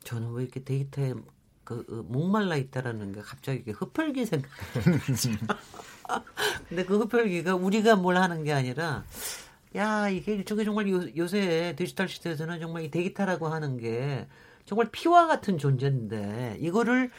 [0.08, 1.14] 저는 왜 이렇게 데이터에
[1.66, 4.56] 그 어, 목말라 있다라는 게 갑자기 흡혈귀 생각이
[6.70, 9.04] 근데 그 흡혈귀가 우리가 뭘 하는 게 아니라
[9.76, 14.28] 야 이게 일종의 정말 요, 요새 디지털 시대에서는 정말 이 데이터라고 하는 게
[14.64, 17.12] 정말 피와 같은 존재인데 이거를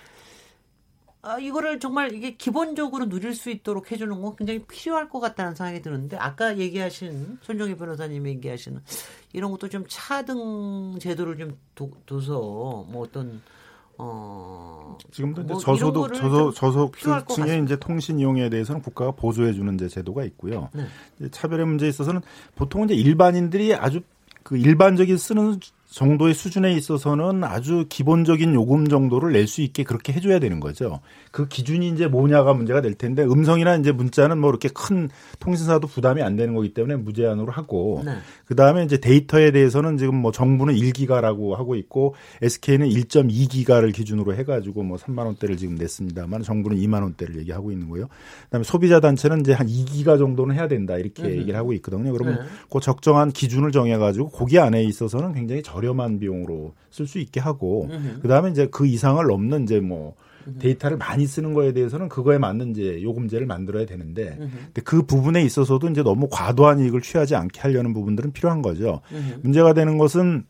[1.21, 5.83] 아, 이거를 정말 이게 기본적으로 누릴 수 있도록 해주는 건 굉장히 필요할 것 같다는 생각이
[5.83, 8.81] 드는데 아까 얘기하신 손정희 변호사님이 얘기하시는
[9.33, 13.43] 이런 것도 좀 차등 제도를 좀 도, 둬서 뭐 어떤
[14.01, 19.11] 어 지금도 이제 뭐 저소득 이런 거를 저소 것 저소득층의 이제 통신 이용에 대해서는 국가가
[19.11, 20.69] 보조해 주는 이제 제도가 있고요.
[20.73, 20.87] 네.
[21.19, 22.21] 이제 차별의 문제에 있어서는
[22.55, 24.01] 보통 이제 일반인들이 아주
[24.45, 25.59] 그 일반적인 쓰는
[25.91, 31.01] 정도의 수준에 있어서는 아주 기본적인 요금 정도를 낼 수 있게 그렇게 해줘야 되는 거죠.
[31.39, 35.09] 그 기준이 이제 뭐냐가 문제가 될 텐데 음성이나 이제 문자는 뭐 이렇게 큰
[35.39, 38.17] 통신사도 부담이 안 되는 거기 때문에 무제한으로 하고 네.
[38.45, 44.43] 그 다음에 이제 데이터에 대해서는 지금 뭐 정부는 1기가라고 하고 있고 SK는 1.2기가를 기준으로 해
[44.43, 48.09] 가지고 뭐 3만 원대를 지금 냈습니다만 정부는 2만 원대를 얘기하고 있는 거예요.
[48.47, 51.31] 그다음에 소비자 단체는 이제 한 2기가 정도는 해야 된다 이렇게 음.
[51.31, 52.11] 얘기를 하고 있거든요.
[52.11, 52.47] 그러면 네.
[52.69, 57.87] 그 적정한 기준을 정해 가지고 거기 안에 있어서는 굉장히 저렴한 비용으로 쓸 수 있게 하고
[57.93, 58.23] 음흠.
[58.23, 60.17] 그 다음에 이제 그 이상을 넘는 이제 뭐
[60.59, 65.89] 데이터를 많이 쓰는 거에 대해서는 그거에 맞는 이제 요금제를 만들어야 되는데 근데 그 부분에 있어서도
[65.89, 69.01] 이제 너무 과도한 이익을 취하지 않게 하려는 부분들은 필요한 거죠.
[69.43, 70.45] 문제가 되는 것은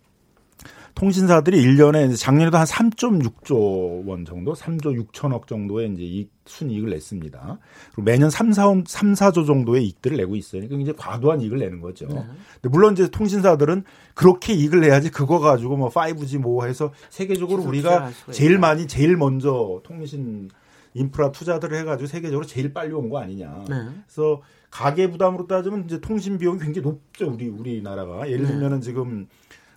[0.94, 7.58] 통신사들이 1년에 작년에도 한 3.6조 원 정도, 3조 6천억 정도의 이제 이익, 순이익을 냈습니다.
[7.92, 10.62] 그리고 매년 3, 4, 3, 4조 정도의 이익들을 내고 있어요.
[10.62, 12.06] 그러니까 이제 과도한 이익을 내는 거죠.
[12.08, 13.84] 근데 물론 이제 통신사들은
[14.14, 18.58] 그렇게 이익을 내야지 그거 가지고 뭐 5G 뭐 해서 세계적으로 우리가 제일.
[18.58, 20.48] 많이 제일 먼저 통신
[20.94, 23.64] 인프라 투자들을 해가지고 세계적으로 제일 빨리 온 거 아니냐.
[23.68, 23.76] 네.
[24.06, 27.30] 그래서 가계 부담으로 따지면 이제 통신 비용이 굉장히 높죠.
[27.32, 28.48] 우리 우리나라가 예를 네.
[28.52, 29.28] 들면은 지금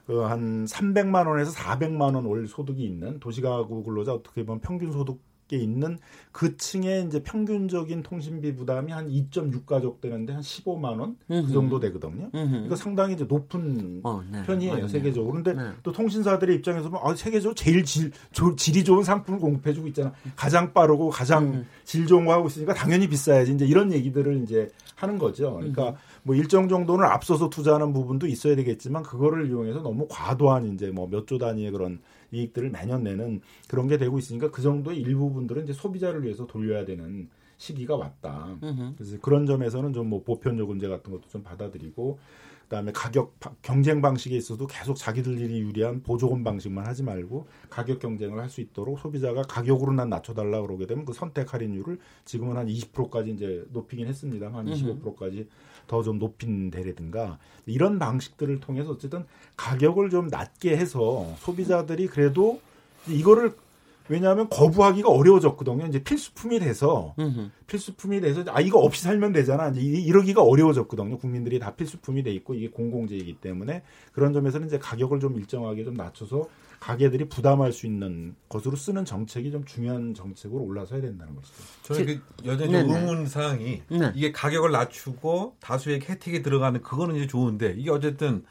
[0.07, 5.19] 그 한 300만 원에서 400만 원 월 소득이 있는 도시가구 근로자 어떻게 보면 평균 소득
[5.53, 5.99] 에 있는
[6.31, 11.45] 그 층의 이제 평균적인 통신비 부담이 한 2.6 가족 되는데 한 15만 원 그.
[11.51, 12.29] 정도 되거든요.
[12.33, 12.67] 음흠.
[12.67, 14.43] 이거 상당히 이제 높은 어, 네.
[14.43, 14.87] 편이에요 맞네요.
[14.87, 15.33] 세계적으로.
[15.33, 15.71] 근데 네.
[15.83, 20.13] 또 통신사들의 입장에서 보면 아, 세계적으로 제일 질, 조- 질이 좋은 상품을 공급해주고 있잖아.
[20.37, 21.65] 가장 빠르고 가장 음.
[21.83, 23.51] 질 좋은 거 하고 있으니까 당연히 비싸야지.
[23.51, 25.55] 이제 이런 얘기들을 이제 하는 거죠.
[25.55, 25.95] 그러니까 음.
[26.23, 31.25] 뭐 일정 정도는 앞서서 투자하는 부분도 있어야 되겠지만 그거를 이용해서 너무 과도한 이제 뭐 몇
[31.27, 31.99] 조 단위의 그런
[32.31, 37.29] 이익들을 매년 내는 그런 게 되고 있으니까 그 정도의 일부분들은 이제 소비자를 위해서 돌려야 되는
[37.57, 38.57] 시기가 왔다.
[38.97, 42.19] 그래서 그런 점에서는 좀 뭐 보편 요금제 같은 것도 좀 받아들이고
[42.71, 48.39] 그다음에 가격 바- 경쟁 방식에 있어도 계속 자기들이 유리한 보조금 방식만 하지 말고 가격 경쟁을
[48.39, 53.31] 할 수 있도록 소비자가 가격으로 난 낮춰달라 그러게 되면 그 선택 할인율을 지금은 한 20%까지
[53.31, 54.47] 이제 높이긴 했습니다.
[54.53, 55.47] 한 25%까지
[55.87, 59.25] 더 좀 높인 대라든가 이런 방식들을 통해서 어쨌든
[59.57, 62.61] 가격을 좀 낮게 해서 소비자들이 그래도
[63.07, 63.53] 이거를
[64.09, 65.85] 왜냐하면 거부하기가 어려워졌거든요.
[65.87, 67.49] 이제 필수품이 돼서 음흠.
[67.67, 69.69] 필수품이 돼서 아 이거 없이 살면 되잖아.
[69.69, 71.17] 이제 이- 이러기가 어려워졌거든요.
[71.17, 75.93] 국민들이 다 필수품이 돼 있고 이게 공공재이기 때문에 그런 점에서는 이제 가격을 좀 일정하게 좀
[75.93, 76.47] 낮춰서
[76.79, 81.55] 가게들이 부담할 수 있는 것으로 쓰는 정책이 좀 중요한 정책으로 올라서야 된다는 것이죠.
[81.83, 82.99] 저는 그 여전히 네네.
[82.99, 84.11] 의문 사항이 네.
[84.15, 88.43] 이게 가격을 낮추고 다수의 혜택이 들어가는 그거는 이제 좋은데 이게 어쨌든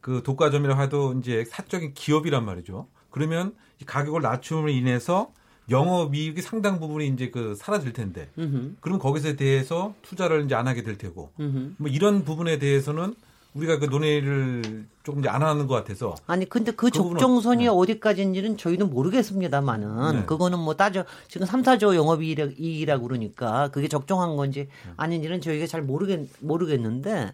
[0.00, 2.88] 그 독과점이라 해도 이제 사적인 기업이란 말이죠.
[3.16, 5.32] 그러면 이 가격을 낮춤으로 인해서
[5.70, 8.76] 영업이익이 상당 부분이 이제 그 사라질 텐데 음흠.
[8.80, 11.76] 그럼 거기서 대해서 투자를 이제 안 하게 될 테고 음흠.
[11.78, 13.14] 뭐 이런 부분에 대해서는
[13.54, 17.68] 우리가 그 논의를 조금 이제 안 하는 것 같아서 아니 근데 그 그 적정선이 네.
[17.70, 20.24] 어디까지인지는 저희도 모르겠습니다만은 네.
[20.26, 26.28] 그거는 뭐 따져 지금 3, 4조 영업이익이라고 그러니까 그게 적정한 건지 아닌지는 저희가 잘 모르겠
[26.40, 27.32] 모르겠는데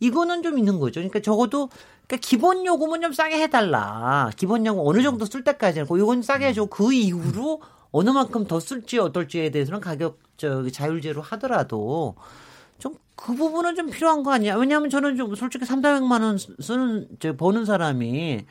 [0.00, 1.00] 이거는 좀 있는 거죠.
[1.00, 1.68] 그러니까 적어도
[2.06, 4.30] 그러니까 기본 요금은 좀 싸게 해달라.
[4.36, 6.66] 기본 요금 어느 정도 쓸 때까지는 그 요건 싸게 해줘.
[6.66, 12.16] 그 이후로 어느 만큼 더 쓸지 어떨지에 대해서는 가격 저기 자율제로 하더라도
[12.78, 14.56] 좀 그 부분은 좀 필요한 거 아니야?
[14.56, 18.46] 왜냐하면 저는 좀 솔직히 3, 400만 원 쓰는 저 버는 사람이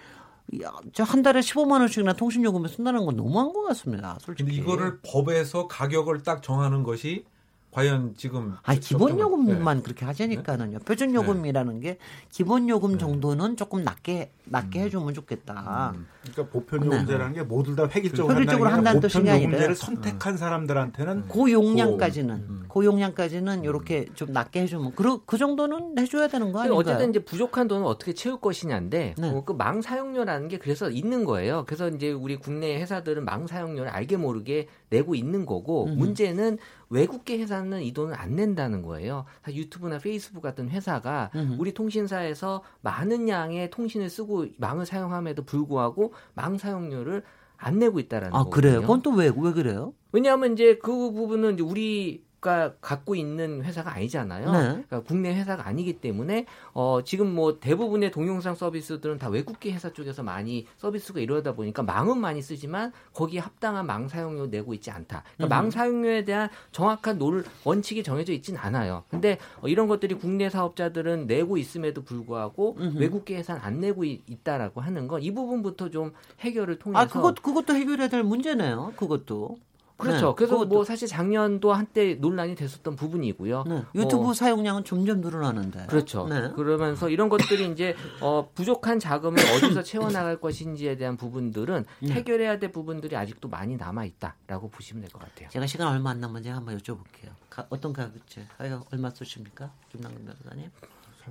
[0.93, 4.17] 저한 달에 15만 원씩이나 통신 요금을 쓴다는 건 너무한 것 같습니다.
[4.21, 4.49] 솔직히.
[4.51, 7.25] 근데 이거를 법에서 가격을 딱 정하는 것이
[7.71, 9.83] 과연 지금 아니 기본 요금만 네.
[9.83, 10.79] 그렇게 하자니까는요.
[10.79, 11.97] 표준 요금이라는 게
[12.29, 14.49] 기본 요금 정도는 조금 낮게 음.
[14.51, 15.93] 낮게 해주면 좋겠다.
[16.21, 18.41] 그러니까 보편 요금제라는 게 모두 다 획일적으로 네.
[18.41, 22.65] 획일적으로 한다는 한다는 게 뜻이 보편 아니라 요금제를 선택한 사람들한테는 그 용량까지는 음.
[22.67, 26.79] 그 용량까지는 이렇게 좀 낮게 해주면 그, 그 정도는 해줘야 되는 거 아닌가요?
[26.79, 29.29] 어쨌든 이제 부족한 돈을 어떻게 채울 것이냐인데 네.
[29.29, 31.65] 어, 그망 사용료라는 게 그래서 있는 거예요.
[31.67, 35.97] 그래서 이제 우리 국내 회사들은 망 사용료를 알게 모르게 내고 있는 거고 음.
[35.97, 36.57] 문제는
[36.89, 39.25] 외국계 회사는 이 돈을 안 낸다는 거예요.
[39.47, 41.57] 유튜브나 페이스북 같은 회사가 음.
[41.59, 47.23] 우리 통신사에서 많은 양의 통신을 쓰고 망을 사용함에도 불구하고 망 사용료를
[47.57, 48.61] 안 내고 있다라는 아 거거든요.
[48.61, 48.81] 그래요?
[48.81, 49.93] 그건 또 왜 왜 그래요?
[50.11, 54.51] 왜냐하면 이제 그 부분은 이제 우리 가 갖고 있는 회사가 아니잖아요.
[54.51, 54.59] 네.
[54.87, 60.23] 그러니까 국내 회사가 아니기 때문에 어 지금 뭐 대부분의 동영상 서비스들은 다 외국계 회사 쪽에서
[60.23, 65.23] 많이 서비스가 이러다 보니까 망은 많이 쓰지만 거기에 합당한 망 사용료 내고 있지 않다.
[65.37, 69.03] 그러니까 망 사용료에 대한 정확한 룰 원칙이 정해져 있진 않아요.
[69.09, 74.81] 근데 어, 이런 것들이 국내 사업자들은 내고 있음에도 불구하고 외국계 회사는 안 내고 있, 있다라고
[74.81, 78.93] 하는 건 이 부분부터 좀 해결을 통해서 아 그것 그것도 해결해야 될 문제네요.
[78.95, 79.57] 그것도.
[79.99, 80.27] 그렇죠.
[80.29, 80.69] 네, 그래서 그것도.
[80.69, 83.63] 뭐 사실 작년도 한때 논란이 됐었던 부분이고요.
[83.67, 85.85] 네, 유튜브 어, 사용량은 점점 늘어나는데.
[85.87, 86.27] 그렇죠.
[86.27, 86.49] 네.
[86.55, 92.11] 그러면서 이런 것들이 이제 어, 부족한 자금을 어디서 채워나갈 것인지에 대한 부분들은 네.
[92.13, 95.49] 해결해야 될 부분들이 아직도 많이 남아 있다라고 보시면 될 것 같아요.
[95.49, 97.29] 제가 시간 얼마 안 남은 제가 한번 여쭤볼게요.
[97.49, 98.45] 가- 어떤 가격제?
[98.57, 99.71] 가격 얼마 쓰십니까?
[99.91, 100.69] 김남근 변호사님?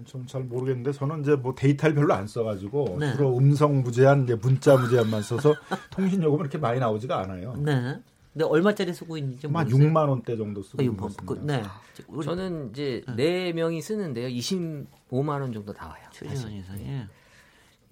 [0.07, 3.13] 참잘 모르겠는데 저는 이제 뭐 데이터를 별로 안 써가지고 네.
[3.15, 5.55] 주로 음성 무제한, 이제 문자 무제한만 써서
[5.91, 7.55] 통신 요금은 이렇게 많이 나오지가 않아요.
[7.57, 8.01] 네.
[8.39, 9.83] 근데 얼마짜리 쓰고 있는지 한 모르겠어요.
[9.91, 11.71] 6만 원대 정도 쓰고 어, 있는 이거 것 뭐, 같습니다.
[11.97, 12.05] 그, 네.
[12.07, 14.29] 우리 저는 이제 네 명이 쓰는데요.
[14.29, 16.05] 25만 원 정도 나와요.
[16.13, 16.29] 사실.
[16.57, 17.09] 이사님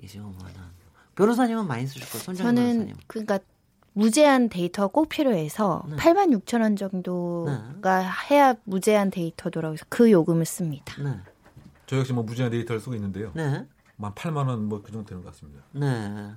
[0.01, 0.53] 25만 원.
[1.17, 2.23] 변호사님은 많이 쓰실 거예요.
[2.23, 2.97] 손정 저는 변호사님.
[3.09, 3.39] 그러니까
[3.95, 5.97] 무제한 데이터가 꼭 필요해서 네.
[5.97, 7.99] 8만 6천 원 정도가
[8.31, 9.75] 해야 무제한 데이터더라고요.
[9.77, 10.95] 그래서 그 요금을 씁니다.
[11.03, 11.19] 네.
[11.87, 13.33] 저 역시 뭐 무제한 데이터를 쓰고 있는데요.
[13.35, 13.43] 네.
[13.99, 15.65] 한 8만 원 뭐 그 정도 되는 것 같습니다.
[15.73, 16.31] 네.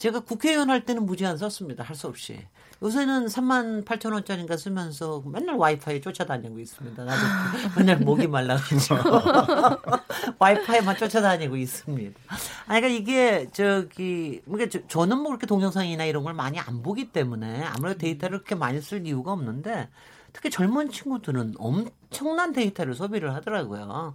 [0.00, 1.84] 제가 국회의원 할 때는 무제한 썼습니다.
[1.84, 2.40] 할 수 없이.
[2.82, 7.04] 요새는 3만 8천 원짜리인가 쓰면서 맨날 와이파이 쫓아다니고 있습니다.
[7.04, 7.20] 나도
[7.76, 8.96] 맨날 목이 말라가지고
[10.40, 12.18] 와이파이만 쫓아다니고 있습니다.
[12.66, 17.12] 아니, 그러니까 이게 저기 그러니까 저, 저는 뭐 그렇게 동영상이나 이런 걸 많이 안 보기
[17.12, 19.90] 때문에 아무래도 데이터를 그렇게 많이 쓸 이유가 없는데
[20.32, 24.14] 특히 젊은 친구들은 엄청난 데이터를 소비를 하더라고요.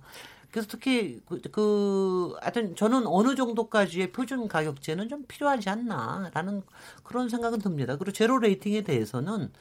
[0.55, 6.61] 그래서 특히 그, 그 하여튼 저는 어느 정도까지의 표준 가격제는 좀 필요하지 않나라는
[7.03, 7.97] 그런 생각은 듭니다.
[7.97, 9.51] 그리고 zero rating에 대해서는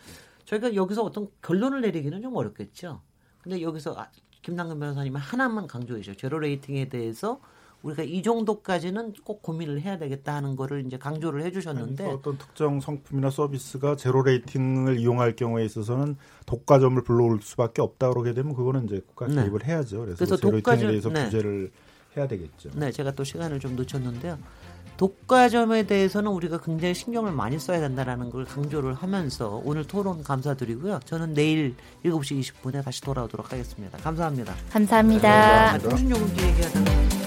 [0.45, 3.03] 저희가 여기서 어떤 결론을 내리기는 좀 어렵겠죠.
[3.43, 4.09] 근데 여기서 아,
[4.43, 6.17] 김남근 변호사님 하나만 강조해 주죠.
[6.17, 7.41] zero rating에 대해서
[7.85, 13.28] 우리가 이 정도까지는 꼭 고민을 해야 되겠다 하는 거를 이제 강조를 해주셨는데 어떤 특정 상품이나
[13.30, 16.16] 서비스가 zero rating을 이용할 경우에 있어서는
[16.47, 19.35] 독과점을 불러올 수밖에 없다 그러게 되면 그거는 이제 국가 네.
[19.43, 20.01] 개입을 해야죠.
[20.01, 21.24] 그래서, 그래서 제로 독과점- rating에 대해서 네.
[21.26, 21.70] 규제를
[22.16, 22.70] 해야 되겠죠.
[22.74, 24.39] 네, 제가 또 시간을 좀 놓쳤는데요.
[24.97, 31.01] 독과점에 대해서는 우리가 굉장히 신경을 많이 써야 된다라는 걸 강조를 하면서 오늘 토론 감사드리고요.
[31.05, 33.99] 저는 내일 7시 20분에 다시 돌아오도록 하겠습니다.
[33.99, 34.55] 감사합니다.
[34.70, 35.72] 감사합니다.
[35.74, 37.24] 아, 통신요금제 얘기하다가